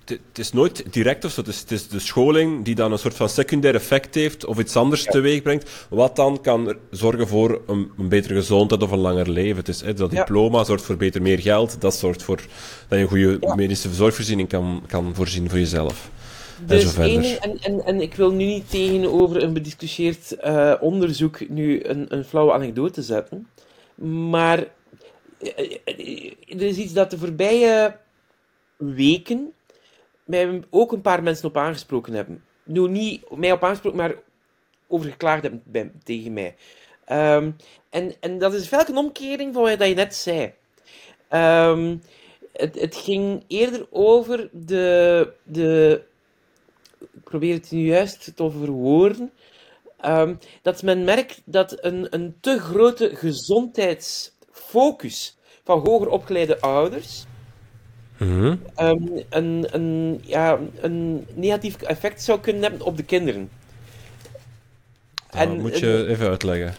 [0.09, 1.41] het is nooit direct of zo.
[1.41, 4.59] Het is, het is, de scholing die dan een soort van secundair effect heeft of
[4.59, 5.11] iets anders ja.
[5.11, 5.87] teweeg brengt.
[5.89, 9.57] Wat dan kan zorgen voor een, een betere gezondheid of een langer leven.
[9.57, 11.81] Het is, hè, dat diploma zorgt voor beter meer geld.
[11.81, 12.37] Dat zorgt voor
[12.87, 16.09] dat je een goede medische zorgvoorziening kan, kan voorzien voor jezelf.
[16.65, 21.83] Dus en, en, en, en, ik wil nu niet tegenover een bediscussieerd uh, onderzoek nu
[21.83, 23.47] een, een flauwe anekdote zetten.
[24.29, 24.57] Maar
[25.39, 27.95] uh, er is iets dat de voorbije
[28.77, 29.53] weken
[30.29, 32.43] mij ook een paar mensen op aangesproken hebben.
[32.63, 34.15] Nu niet mij op aangesproken, maar
[34.87, 36.55] over geklaagd hebben tegen mij.
[37.11, 37.55] Um,
[37.89, 40.53] en, en dat is welke een omkering van wat je net zei.
[41.33, 42.01] Um,
[42.53, 46.01] het, het ging eerder over de, de.
[46.99, 49.31] Ik probeer het nu juist te verwoorden.
[50.05, 57.25] Um, dat men merkt dat een, een te grote gezondheidsfocus van hoger opgeleide ouders
[58.19, 58.55] Mhm.
[58.75, 63.49] Ehm, een, een, ja, een negatief effect zou kunnen hebben op de kinderen.
[65.29, 66.75] Dat en, moet je even uitleggen.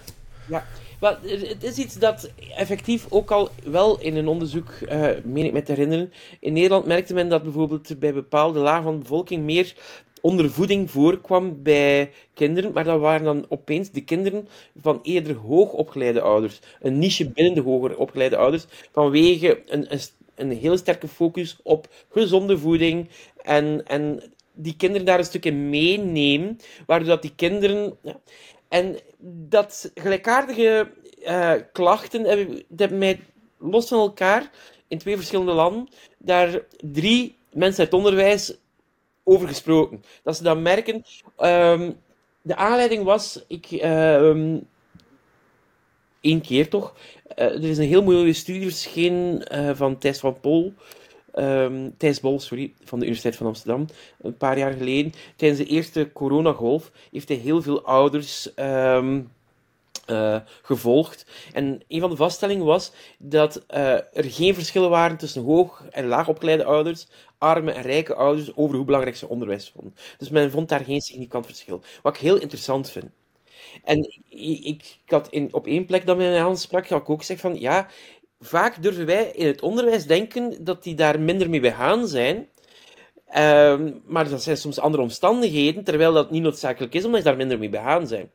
[0.49, 0.65] Ja,
[1.01, 5.53] wel, het is iets dat effectief ook al wel in een onderzoek, uh, meen ik
[5.53, 9.45] me te herinneren, in Nederland merkte men dat bijvoorbeeld bij bepaalde lagen van de bevolking
[9.45, 9.75] meer
[10.21, 14.49] ondervoeding voorkwam bij kinderen, maar dat waren dan opeens de kinderen
[14.81, 16.61] van eerder hoogopgeleide ouders.
[16.81, 20.01] Een niche binnen de hoger opgeleide ouders, vanwege een, een,
[20.41, 23.09] een heel sterke focus op gezonde voeding
[23.43, 24.23] en, en
[24.53, 27.99] die kinderen daar een stukje meenemen, waardoor dat die kinderen...
[28.03, 28.21] Ja,
[28.69, 28.99] en
[29.49, 30.91] dat gelijkaardige
[31.23, 33.21] uh, klachten hebben, hebben mij
[33.59, 34.51] los van elkaar
[34.89, 38.55] in twee verschillende landen daar drie mensen uit onderwijs
[39.25, 40.03] over gesproken.
[40.23, 40.95] Dat ze dan merken.
[41.39, 41.97] Um,
[42.43, 44.69] de aanleiding was, ik, um,
[46.21, 46.95] één keer toch,
[47.37, 50.73] uh, er is een heel mooie studie verschenen uh, van Thijs van Pol,
[51.35, 53.87] um, Thijs Bol, sorry, van de Universiteit van Amsterdam,
[54.21, 55.13] een paar jaar geleden.
[55.37, 61.27] Tijdens de eerste coronagolf heeft hij heel veel ouders uh, gevolgd.
[61.53, 66.65] En een van de vaststellingen was dat er geen verschillen waren tussen hoog- en laagopgeleide
[66.65, 67.07] ouders,
[67.39, 69.95] arme en rijke ouders, over hoe belangrijk ze onderwijs vonden.
[70.19, 71.83] Dus men vond daar geen significant verschil.
[72.03, 73.11] Wat ik heel interessant vind.
[73.85, 77.41] En ik, ik had in, op één plek dat men aansprak, had ik ook zeg
[77.41, 77.89] van, ja,
[78.41, 82.49] vaak durven wij in het onderwijs denken dat die daar minder mee begaan zijn.
[83.29, 87.37] Uh, maar dat zijn soms andere omstandigheden, terwijl dat niet noodzakelijk is, omdat ze daar
[87.37, 88.31] minder mee begaan zijn.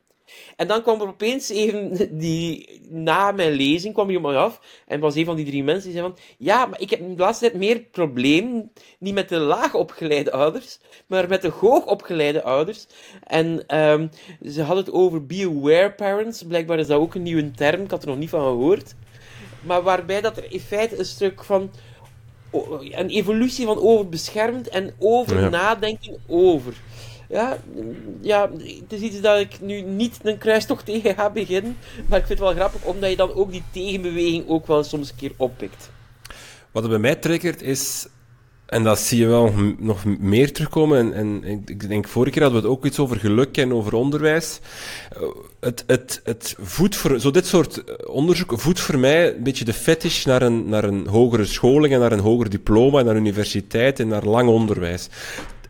[0.56, 4.60] En dan kwam er opeens even, die, na mijn lezing kwam hij op mij af.
[4.86, 7.22] En was een van die drie mensen die zei van, ja, maar ik heb de
[7.22, 12.42] laatste tijd meer probleem, niet met de laag opgeleide ouders, maar met de hoog opgeleide
[12.42, 12.86] ouders.
[13.22, 14.10] En um,
[14.48, 16.42] ze hadden het over be aware parents.
[16.42, 18.94] Blijkbaar is dat ook een nieuwe term, ik had er nog niet van gehoord.
[19.62, 21.70] Maar waarbij dat er in feite een stuk van
[22.90, 26.74] een evolutie van overbeschermd en over nadenken over.
[27.28, 27.58] Ja,
[28.20, 31.76] ja, het is iets dat ik nu niet een kruistocht tegen ga beginnen.
[32.06, 35.10] Maar ik vind het wel grappig, omdat je dan ook die tegenbeweging ook wel soms
[35.10, 35.90] een keer oppikt.
[36.70, 38.06] Wat er bij mij triggert is,
[38.66, 42.62] en dat zie je wel nog meer terugkomen, en, en ik denk vorige keer hadden
[42.62, 44.60] we het ook iets over geluk en over onderwijs.
[45.60, 49.72] Het, het, het voedt voor, zo dit soort onderzoek voedt voor mij een beetje de
[49.72, 54.00] fetish naar een, naar een hogere scholing en naar een hoger diploma en naar universiteit
[54.00, 55.08] en naar lang onderwijs.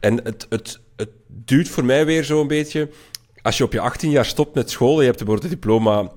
[0.01, 2.89] En het, het, het duurt voor mij weer zo een beetje.
[3.43, 6.11] Als je op je 18 jaar stopt met school, je hebt een diploma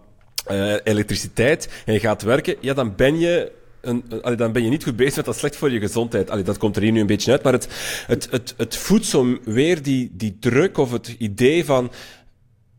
[0.51, 4.03] uh, elektriciteit en je gaat werken, ja, dan ben je een,
[4.35, 6.29] dan ben je niet goed bezig met dat slecht voor je gezondheid.
[6.29, 7.67] Allee, dat komt er hier nu een beetje uit, maar het,
[8.07, 11.91] het, het, het voedt zo weer die, die druk of het idee van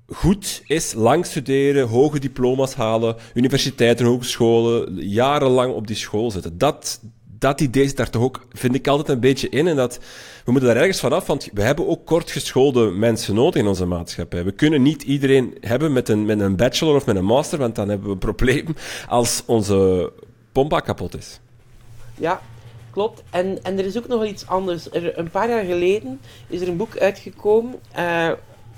[0.06, 6.58] goed is lang studeren, hoge diploma's halen, universiteiten, hogescholen, jarenlang op die school zitten.
[6.58, 7.00] Dat,
[7.40, 9.66] dat idee zit daar toch ook, vind ik altijd een beetje in.
[9.66, 9.98] En dat,
[10.44, 14.44] we moeten daar ergens vanaf, want we hebben ook kortgeschoolde mensen nodig in onze maatschappij.
[14.44, 17.74] We kunnen niet iedereen hebben met een, met een bachelor of met een master, want
[17.74, 18.66] dan hebben we een probleem
[19.09, 20.12] als onze
[20.53, 21.40] pompa kapot is.
[22.14, 22.40] Ja,
[22.90, 23.22] klopt.
[23.31, 24.90] En, en er is ook nog wel iets anders.
[24.90, 28.33] Er, een paar jaar geleden is er een boek uitgekomen uh,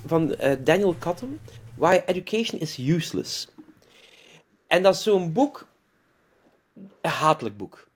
[0.05, 1.39] van uh, Daniel Cotton,
[1.75, 3.47] Why Education is Useless.
[4.67, 5.67] En dat is zo'n boek,
[7.01, 7.91] een hatelijk boek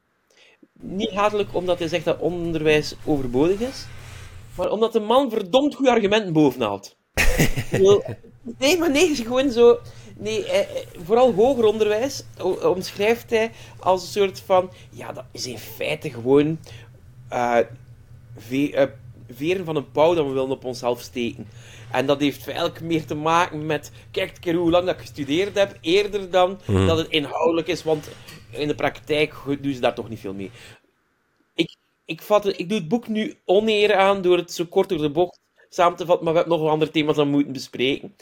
[0.82, 3.86] niet hatelijk omdat hij zegt dat onderwijs overbodig is,
[4.56, 6.96] maar omdat de man verdomd goede argumenten bovenhaalt.
[8.58, 9.80] nee, maar nee, gewoon zo.
[10.18, 12.24] Nee, eh, eh, vooral hoger onderwijs
[12.64, 14.72] omschrijft hij als een soort van.
[14.90, 16.60] Ja, dat is in feite gewoon.
[17.34, 17.60] Uh,
[19.30, 21.48] veren van een pauw dat we willen op onszelf steken.
[21.92, 23.92] En dat heeft eigenlijk meer te maken met.
[24.12, 26.88] Kijk keer hoe lang dat ik gestudeerd heb, eerder dan mm.
[26.88, 27.84] dat het inhoudelijk is.
[27.84, 28.10] Want
[28.52, 30.52] in de praktijk doen ze daar toch niet veel mee.
[31.56, 34.98] Ik, ik, vat ik doe het boek nu oneer aan door het zo kort door
[34.98, 38.16] de bocht samen te vatten, maar we hebben nog wel andere thema's aan moeten bespreken.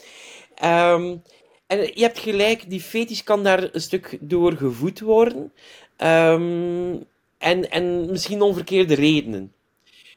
[0.64, 1.22] Um,
[1.66, 5.52] en je hebt gelijk, die fetisch kan daar een stuk door gevoed worden.
[5.98, 7.04] Um,
[7.38, 9.52] en, en misschien onverkeerde redenen.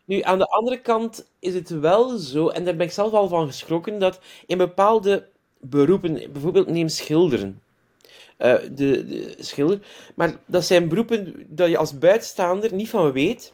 [0.10, 3.28] Nu, aan de andere kant is het wel zo, en daar ben ik zelf al
[3.28, 5.28] van geschrokken, dat in bepaalde
[5.60, 7.62] beroepen, bijvoorbeeld neem schilderen.
[8.40, 9.80] Uh, de, de, schilder.
[10.16, 13.54] Maar dat zijn beroepen dat je als buitenstaander niet van weet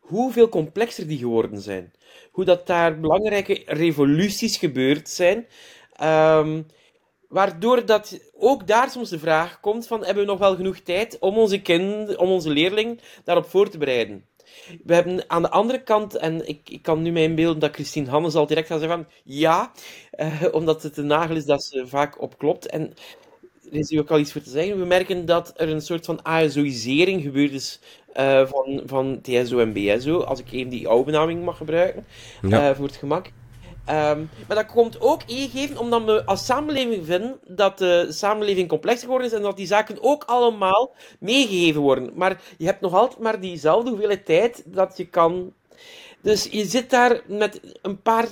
[0.00, 1.92] hoeveel complexer die geworden zijn.
[2.30, 5.46] Hoe dat daar belangrijke revoluties gebeurd zijn.
[6.02, 6.66] Um,
[7.28, 11.18] waardoor dat ook daar soms de vraag komt van hebben we nog wel genoeg tijd
[11.18, 14.24] om onze kind, om onze leerling daarop voor te bereiden.
[14.84, 18.10] We hebben aan de andere kant, en ik, ik kan nu mij inbeelden dat Christine
[18.10, 19.72] Hannes al direct gaat zeggen van ja,
[20.18, 22.66] uh, omdat het een nagel is dat ze vaak op klopt.
[22.66, 22.94] En
[23.70, 24.78] er is hier ook al iets voor te zeggen.
[24.78, 27.80] We merken dat er een soort van ASOisering gebeurd is
[28.16, 32.06] uh, van, van TSO en BSO, als ik even die oude benaming mag gebruiken,
[32.42, 32.70] ja.
[32.70, 33.30] uh, voor het gemak.
[33.90, 39.04] Um, maar dat komt ook ingegeven omdat we als samenleving vinden dat de samenleving complexer
[39.04, 42.10] geworden is en dat die zaken ook allemaal meegegeven worden.
[42.14, 45.52] Maar je hebt nog altijd maar diezelfde hoeveelheid tijd dat je kan
[46.20, 48.26] Dus je zit daar met een paar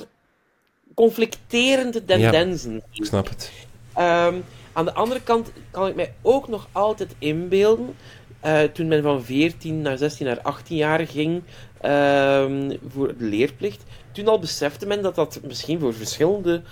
[0.94, 2.82] conflicterende tendensen.
[2.90, 3.52] ik snap het.
[3.94, 4.34] Ehm,
[4.72, 7.96] aan de andere kant kan ik mij ook nog altijd inbeelden,
[8.44, 11.42] uh, toen men van 14 naar 16 naar 18 jaar ging
[11.84, 13.82] uh, voor de leerplicht,
[14.14, 16.62] toen al besefte men dat dat misschien voor verschillende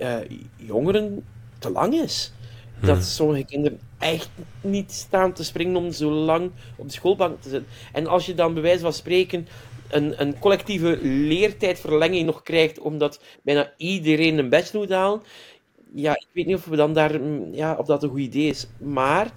[0.00, 0.16] uh,
[0.56, 1.24] jongeren
[1.58, 2.32] te lang is.
[2.80, 3.04] Dat hmm.
[3.04, 4.30] sommige kinderen echt
[4.60, 7.68] niet staan te springen om zo lang op de schoolbank te zitten.
[7.92, 9.48] En als je dan bij wijze van spreken
[9.88, 15.22] een, een collectieve leertijdverlenging nog krijgt, omdat bijna iedereen een bachelor moet halen,
[15.94, 18.48] ja, ik weet niet of we dan daar, mm, ja, of dat een goed idee
[18.48, 18.66] is.
[18.78, 19.32] Maar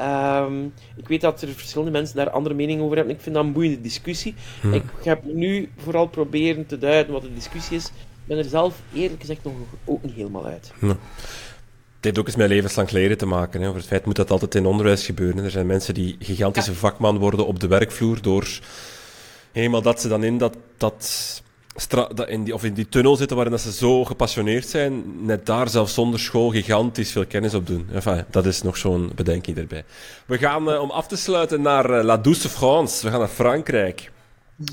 [0.00, 3.14] um, ik weet dat er verschillende mensen daar andere meningen over hebben.
[3.14, 4.34] Ik vind dat een boeiende discussie.
[4.60, 4.72] Hm.
[4.72, 7.84] Ik heb nu vooral proberen te duiden wat de discussie is.
[7.84, 10.72] Ik ben er zelf eerlijk gezegd nog ook niet helemaal uit.
[10.78, 10.88] Hm.
[10.88, 13.60] Het heeft ook eens met levenslang leren te maken.
[13.60, 13.66] Hè.
[13.66, 15.44] Over het feit moet dat altijd in onderwijs gebeuren.
[15.44, 18.48] Er zijn mensen die gigantische vakman worden op de werkvloer door
[19.52, 21.42] eenmaal dat ze dan in dat, dat
[22.26, 25.68] in die, of in die tunnel zitten waarin dat ze zo gepassioneerd zijn, net daar
[25.68, 27.88] zelfs zonder school gigantisch veel kennis op doen.
[27.92, 29.84] Enfin, dat is nog zo'n bedenking erbij.
[30.26, 33.04] We gaan uh, om af te sluiten naar uh, La Douce France.
[33.04, 34.10] We gaan naar Frankrijk.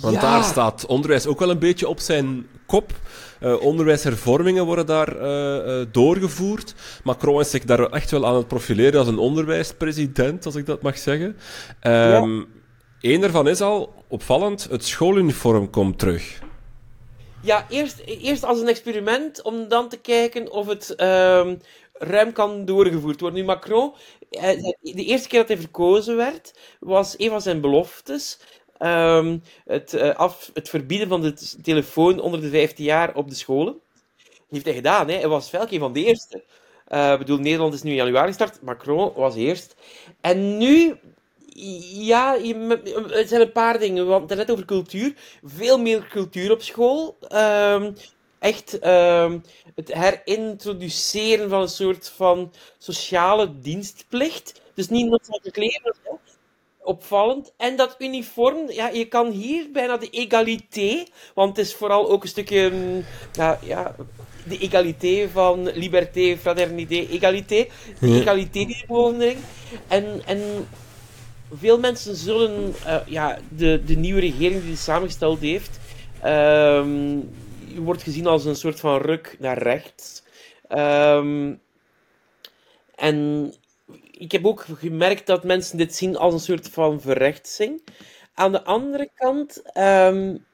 [0.01, 0.21] Want ja.
[0.21, 2.93] daar staat onderwijs ook wel een beetje op zijn kop.
[3.41, 6.75] Uh, onderwijshervormingen worden daar uh, uh, doorgevoerd.
[7.03, 10.81] Macron is zich daar echt wel aan het profileren als een onderwijspresident, als ik dat
[10.81, 11.27] mag zeggen.
[11.27, 11.33] Um,
[11.81, 12.45] ja.
[13.01, 16.39] Eén daarvan is al opvallend: het schooluniform komt terug.
[17.41, 21.52] Ja, eerst, eerst als een experiment om dan te kijken of het uh,
[21.93, 23.39] ruim kan doorgevoerd worden.
[23.39, 23.93] Nu, Macron,
[24.30, 28.39] eh, de eerste keer dat hij verkozen werd, was een van zijn beloftes.
[28.80, 33.36] Um, het, uh, af, het verbieden van de telefoon onder de 15 jaar op de
[33.36, 33.80] scholen.
[34.50, 35.15] heeft hij gedaan, hè?
[35.15, 36.43] hij was Velke van de eerste.
[36.89, 39.76] Uh, ik bedoel, Nederland is nu in januari gestart, Macron was eerst.
[40.21, 40.95] En nu
[42.05, 44.07] ja, je, het zijn een paar dingen.
[44.07, 45.13] Want net over cultuur.
[45.43, 47.17] Veel meer cultuur op school.
[47.33, 47.93] Um,
[48.39, 49.43] echt um,
[49.75, 54.61] het herintroduceren van een soort van sociale dienstplicht.
[54.73, 55.95] Dus niet noodzakelijk leren,
[56.83, 57.53] opvallend.
[57.57, 62.23] En dat uniform, ja, je kan hier bijna de egalité, want het is vooral ook
[62.23, 63.95] een stukje, mm, ja, ja
[64.47, 67.67] de egalité van liberté, fraternité, egalité.
[67.99, 68.85] De egalité die
[69.87, 70.67] En, en
[71.51, 75.79] veel mensen zullen uh, ja, de, de nieuwe regering die hij samengesteld heeft,
[76.25, 77.29] um,
[77.75, 80.23] wordt gezien als een soort van ruk naar rechts.
[80.69, 81.62] Um,
[82.95, 83.53] en
[84.12, 87.81] ik heb ook gemerkt dat mensen dit zien als een soort van verrechtsing.
[88.33, 90.45] Aan de andere kant um,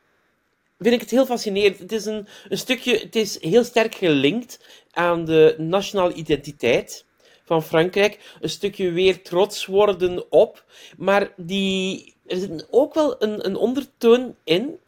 [0.79, 1.79] vind ik het heel fascinerend.
[1.79, 4.59] Het is een, een stukje, het is heel sterk gelinkt
[4.91, 7.05] aan de nationale identiteit
[7.43, 10.65] van Frankrijk een stukje weer trots worden op.
[10.97, 14.79] Maar die, er zit ook wel een, een ondertoon in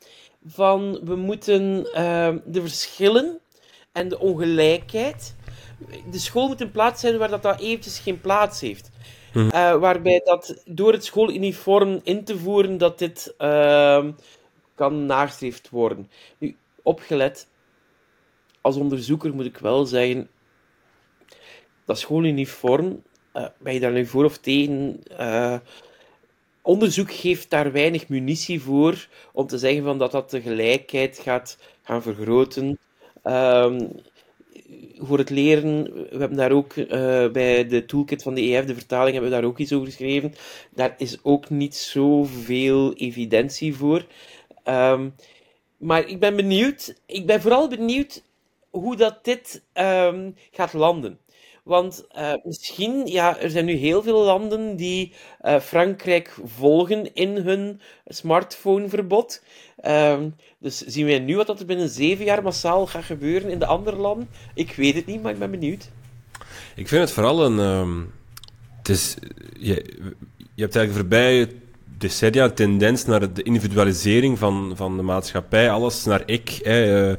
[0.45, 3.39] van we moeten uh, de verschillen
[3.91, 5.35] en de ongelijkheid.
[6.11, 8.91] De school moet een plaats zijn waar dat, dat eventjes geen plaats heeft.
[9.33, 14.05] Uh, waarbij dat door het schooluniform in te voeren, dat dit uh,
[14.75, 16.09] kan nagestreefd worden.
[16.37, 17.47] Nu, opgelet,
[18.61, 20.29] als onderzoeker moet ik wel zeggen,
[21.85, 23.01] dat schooluniform,
[23.33, 24.99] uh, ben je daar nu voor of tegen?
[25.19, 25.55] Uh,
[26.61, 31.57] onderzoek geeft daar weinig munitie voor om te zeggen van dat dat de gelijkheid gaat
[31.81, 32.79] gaan vergroten.
[33.23, 33.91] Um,
[34.97, 36.87] voor het leren, we hebben daar ook uh,
[37.31, 40.33] bij de toolkit van de EF, de vertaling, hebben we daar ook iets over geschreven.
[40.73, 44.05] Daar is ook niet zoveel evidentie voor.
[44.63, 45.15] Um,
[45.77, 48.23] maar ik ben benieuwd, ik ben vooral benieuwd
[48.69, 51.19] hoe dat dit um, gaat landen.
[51.65, 57.35] Want uh, misschien, ja, er zijn nu heel veel landen die uh, Frankrijk volgen in
[57.35, 59.43] hun smartphoneverbod.
[59.85, 60.17] Uh,
[60.59, 63.95] dus zien wij nu wat er binnen zeven jaar massaal gaat gebeuren in de andere
[63.95, 64.29] landen?
[64.53, 65.89] Ik weet het niet, maar ik ben benieuwd.
[66.75, 67.59] Ik vind het vooral een.
[67.59, 68.13] Um,
[68.77, 69.15] het is,
[69.59, 69.73] je,
[70.55, 71.49] je hebt eigenlijk voorbij
[71.97, 75.69] decennia een tendens naar de individualisering van, van de maatschappij.
[75.69, 77.11] Alles naar ik, hè,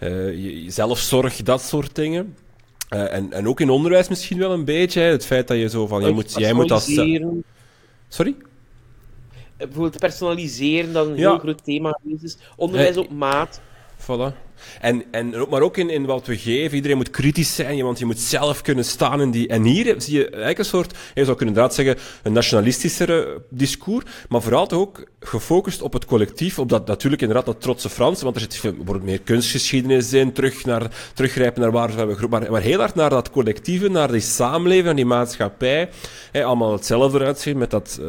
[0.00, 2.36] uh, zelfzorg, dat soort dingen.
[2.90, 5.00] Uh, en, en ook in onderwijs misschien wel een beetje.
[5.00, 5.06] Hè?
[5.06, 7.00] Het feit dat je zo van, je moet, jij moet als...
[8.08, 8.34] Sorry?
[9.56, 12.36] Bijvoorbeeld personaliseren, dat een heel groot thema is.
[12.56, 13.60] Onderwijs op maat.
[14.00, 14.47] Voilà.
[14.80, 16.76] En, en, maar ook in, in wat we geven.
[16.76, 19.48] Iedereen moet kritisch zijn, want je moet zelf kunnen staan in die...
[19.48, 24.04] En hier zie je eigenlijk een soort, je zou kunnen inderdaad zeggen, een nationalistischere discours,
[24.28, 28.36] maar vooral ook gefocust op het collectief, op dat natuurlijk inderdaad dat trotse Fransen, want
[28.36, 32.94] er zit meer kunstgeschiedenis in, terug naar, teruggrijpen naar waar we hebben maar, heel hard
[32.94, 35.88] naar dat collectieve, naar die samenleving, naar die maatschappij.
[36.32, 38.06] Allemaal hetzelfde uitzien met dat uh,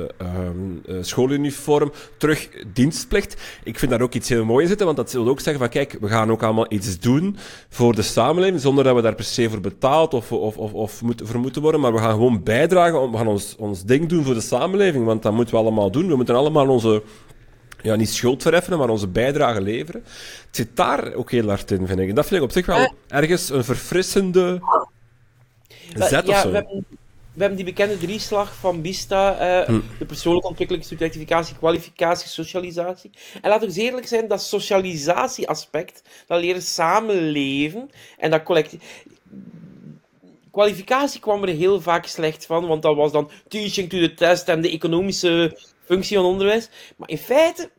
[0.87, 3.41] uh, schooluniform, terug dienstplicht.
[3.63, 5.69] Ik vind daar ook iets heel moois in zitten, want dat wil ook zeggen van
[5.69, 7.37] kijk, we gaan ook allemaal iets doen
[7.69, 11.01] voor de samenleving, zonder dat we daar per se voor betaald of, of, of, of
[11.01, 14.23] moeten, voor moeten worden, maar we gaan gewoon bijdragen, we gaan ons, ons ding doen
[14.23, 16.07] voor de samenleving, want dat moeten we allemaal doen.
[16.07, 17.03] We moeten allemaal onze
[17.81, 20.01] ja, niet schuld vereffenen, maar onze bijdrage leveren.
[20.45, 22.09] Het zit daar ook heel hard in, vind ik.
[22.09, 24.61] En dat vind ik op zich wel uh, ergens een verfrissende
[25.95, 26.49] zet ja, of zo.
[26.49, 26.85] We hebben,
[27.33, 29.79] we hebben die bekende drieslag van BISTA, uh, hm.
[29.99, 33.11] de persoonlijke ontwikkeling, subjectificatie, kwalificatie, socialisatie.
[33.41, 39.05] En laat ook eerlijk zijn, dat socialisatieaspect, dat leren samenleven en dat collectief...
[40.51, 44.47] Kwalificatie kwam er heel vaak slecht van, want dat was dan teaching to the test
[44.47, 46.69] en de economische functie van onderwijs.
[46.95, 47.71] Maar in feite,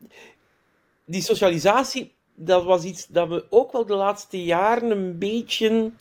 [1.05, 5.91] die socialisatie, dat was iets dat we ook wel de laatste jaren een beetje.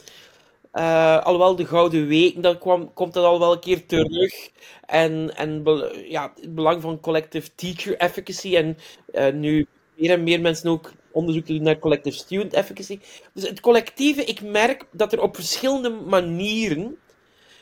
[0.73, 4.51] Uh, alhoewel de Gouden Week, dan kwam, komt dat al wel een keer terug.
[4.87, 5.63] En, en
[6.09, 8.57] ja, het belang van collective teacher efficacy.
[8.57, 8.77] En
[9.13, 12.99] uh, nu meer en meer mensen ook onderzoek doen naar collective student efficacy.
[13.35, 16.97] Dus het collectieve, ik merk dat er op verschillende manieren,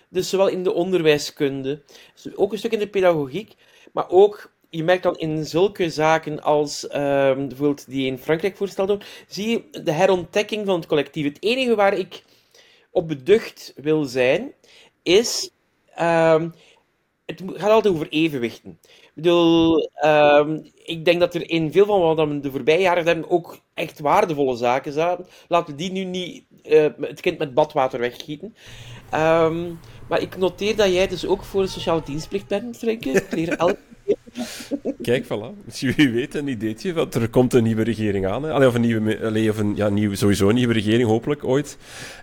[0.09, 1.83] dus zowel in de onderwijskunde,
[2.23, 3.55] dus ook een stuk in de pedagogiek,
[3.93, 6.91] maar ook, je merkt dan in zulke zaken als uh,
[7.35, 8.99] bijvoorbeeld die in Frankrijk voorstelde,
[9.29, 11.25] zie je de herontdekking van het collectief.
[11.25, 12.23] Het enige waar ik
[12.91, 14.53] op beducht wil zijn,
[15.03, 15.51] is.
[16.01, 16.55] Um,
[17.27, 18.79] het gaat altijd over evenwichten.
[18.83, 23.07] Ik bedoel, um, ik denk dat er in veel van wat we de voorbije jaren
[23.07, 25.27] hebben ook echt waardevolle zaken zaten.
[25.49, 28.55] Laten we die nu niet uh, het kind met badwater weggieten.
[29.15, 33.11] Um, maar ik noteer dat jij dus ook voor de sociale dienstplicht bent, Frenke.
[33.11, 33.59] Ik leer
[35.03, 35.65] Kijk, voilà.
[35.65, 38.43] Misschien wie weet een ideetje, want er komt een nieuwe regering aan.
[38.43, 38.53] Hè.
[38.53, 41.77] Allee, of een nieuwe, allee, of een, ja, nieuwe, sowieso een nieuwe regering, hopelijk ooit.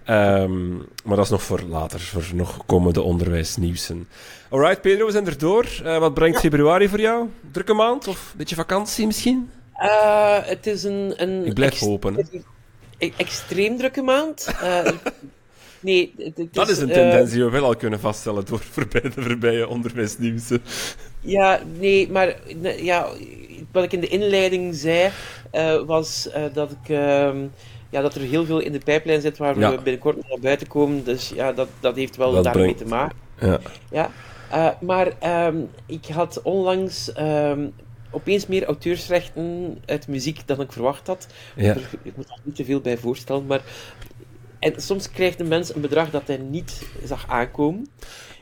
[0.10, 4.08] Um, maar dat is nog voor later, voor nog komende onderwijsnieuwsen.
[4.50, 5.68] Alright, Pedro, we zijn er door.
[5.84, 7.28] Uh, wat brengt februari voor jou?
[7.52, 9.50] Drukke maand of een beetje vakantie misschien?
[9.82, 11.14] Uh, het is een...
[11.18, 12.28] een Ik blijf hopen.
[12.98, 14.48] Een extreem drukke maand.
[14.64, 14.88] Uh,
[15.86, 19.02] Nee, het, het dat is, een tendens die we wel al kunnen vaststellen door voorbij
[19.02, 20.62] de voorbije onderwijsnieuwsen.
[21.20, 22.36] Ja, nee, maar
[22.78, 23.08] ja,
[23.72, 25.10] wat ik in de inleiding zei,
[25.54, 26.90] uh, was uh, dat ik...
[26.90, 27.30] Uh,
[27.90, 29.72] ja, dat er heel veel in de pijplijn zit waar ja.
[29.72, 31.04] we binnenkort naar buiten komen.
[31.04, 32.80] Dus ja, dat, dat heeft wel dat daarmee brengt.
[32.80, 33.18] te maken.
[33.40, 33.60] Ja.
[33.92, 34.12] ja.
[34.54, 35.12] Uh, maar
[35.48, 37.74] um, ik had onlangs um,
[38.12, 41.28] opeens meer auteursrechten uit muziek dan ik verwacht had.
[41.56, 41.76] Ja.
[42.04, 43.62] Ik moet er niet te veel bij voorstellen, maar
[44.74, 47.88] en soms krijgt een mens een bedrag dat hij niet zag aankomen.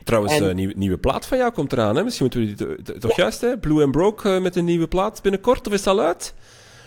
[0.04, 2.02] Trouwens, En- een nieuwe, nieuwe plaat van jou komt eraan, hè?
[2.04, 3.58] Misschien moeten we die to- to- toch juist, hè?
[3.58, 6.34] Blue and Broke eh, met een nieuwe plaat binnenkort, of is dat al uit?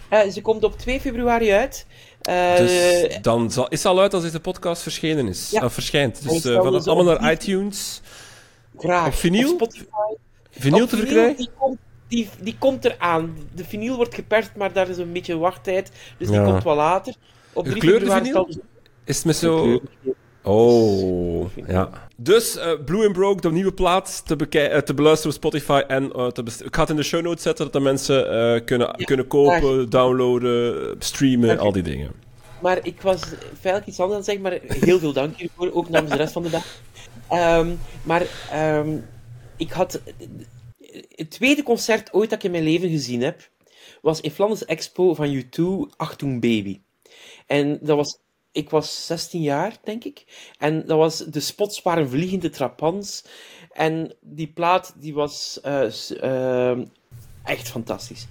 [0.10, 1.86] Eh, ze komt op 2 februari uit.
[2.22, 5.50] Eh, Dus dan zal, is het al uit als deze podcast verschenen is.
[5.52, 5.70] Ja.
[5.70, 6.20] Verschijnt.
[6.24, 8.02] Hij Dus eh, van, dus allemaal naar iTunes.
[8.78, 9.08] graag.
[9.08, 9.50] op vinyl?
[9.54, 9.86] Op Spotify.
[10.52, 11.38] Vinyl Op te verkrijgen?
[11.38, 11.78] Die komt,
[12.08, 13.38] die, die komt eraan.
[13.56, 15.92] De vinyl wordt geperst, maar daar is een beetje wachttijd.
[16.18, 16.44] Dus die Ja.
[16.46, 17.14] komt wel later.
[17.54, 18.64] Op Een 3 gekleurde februari vinyl?
[19.08, 19.80] Dus- Is het met zo...
[20.48, 21.90] Oh, ja.
[22.16, 25.84] Dus eh, Blue and Broke, de nieuwe plaat, te, eh, te beluisteren op Spotify.
[25.88, 28.66] En eh, te ik ga het in de show notes zetten, dat de mensen eh,
[28.66, 32.12] kunnen, Ja, kunnen kopen, downloaden, streamen, Dank al die dingen.
[32.62, 33.22] Maar ik was
[33.60, 36.34] feitelijk iets anders aan het zeggen, maar heel veel dank hiervoor, ook namens de rest
[36.34, 36.66] van de dag.
[37.30, 38.98] Ehm, maar ehm,
[39.58, 40.02] ik had...
[41.16, 43.50] Het tweede concert ooit dat ik in mijn leven gezien heb,
[44.02, 45.64] was in Flanders Expo van U2,
[45.98, 46.80] Achtung Baby.
[47.46, 48.20] En dat was...
[48.58, 50.26] Ik was 16 jaar, denk ik.
[50.58, 51.18] En dat was...
[51.18, 53.24] De spots waren vliegende trapans.
[53.72, 56.86] En die plaat, die was eh, ehm,
[57.44, 58.28] echt fantastisch.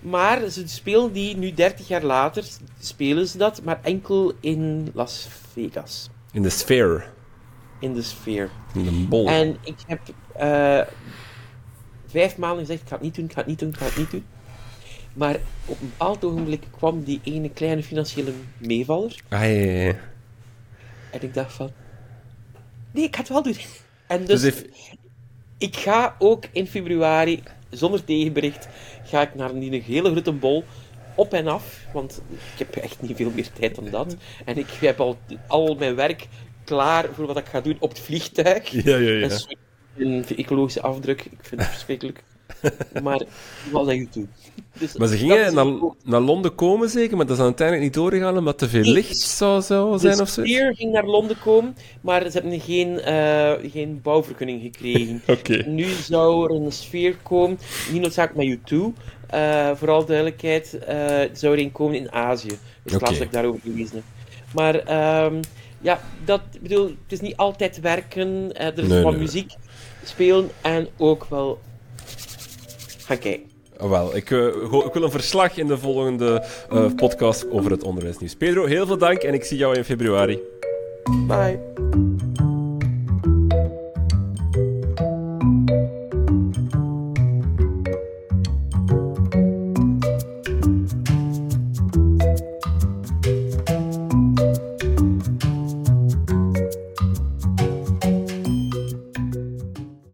[0.00, 2.44] Maar ze spelen die nu 30 jaar later,
[2.80, 6.08] spelen ze dat, maar enkel in Las Vegas.
[6.32, 7.12] In de sfeer.
[7.80, 8.50] In de sfeer.
[8.74, 9.28] In de bol.
[9.28, 10.00] En ik heb
[10.34, 10.92] eh,
[12.06, 13.84] vijf maanden gezegd, ik ga het niet doen, ik ga het niet doen, ik ga
[13.84, 14.24] het niet doen.
[15.16, 19.16] Maar op een bepaald ogenblik kwam die ene kleine financiële meevaller.
[19.28, 19.94] Ah, ja, ja, ja.
[21.10, 21.70] En ik dacht van,
[22.90, 23.56] nee, ik ga het wel doen.
[24.06, 24.64] En dus, Dus if-
[25.58, 28.68] ik ga ook in februari, zonder tegenbericht,
[29.04, 30.64] ga ik naar die hele grote bol
[31.14, 31.84] op en af.
[31.92, 34.16] Want ik heb echt niet veel meer tijd dan dat.
[34.44, 36.28] En ik heb al, al mijn werk
[36.64, 38.70] klaar voor wat ik ga doen op het vliegtuig.
[38.70, 39.22] ja, ja, ja.
[39.22, 39.46] En zo-
[39.96, 42.22] Een ecologische afdruk, ik vind het verschrikkelijk.
[43.02, 43.22] maar
[43.70, 44.26] wat zeg je?
[44.78, 45.66] Dus maar ze gingen naar,
[46.04, 49.62] naar Londen komen zeker, maar dat is uiteindelijk niet doorgegaan omdat te veel licht zou,
[49.62, 50.42] zou zijn of zo?
[50.42, 55.22] De sfeer ging naar Londen komen, maar ze hebben geen, uh, geen bouwvergunning gekregen.
[55.38, 55.64] okay.
[55.66, 57.58] Nu zou er een sfeer komen,
[57.92, 58.74] niet noodzakelijk met U2,
[59.34, 60.88] uh, vooral duidelijkheid, uh,
[61.32, 62.58] zou er een komen in Azië.
[62.82, 62.98] Dus okay.
[62.98, 64.04] laatst dat ik daarover gelezen heb.
[64.54, 64.74] Maar
[65.24, 65.40] um,
[65.80, 69.12] ja, dat, bedoel, het is niet altijd werken, er is nee.
[69.12, 69.52] muziek
[70.04, 71.58] spelen en ook wel
[73.06, 73.50] gaan kijken.
[73.80, 74.46] Oh, wel, ik, uh,
[74.84, 78.34] ik, wil een verslag in de volgende uh, podcast over het onderwijsnieuws.
[78.34, 80.40] Pedro, heel veel dank en ik zie jou in februari.
[81.26, 82.45] Bye.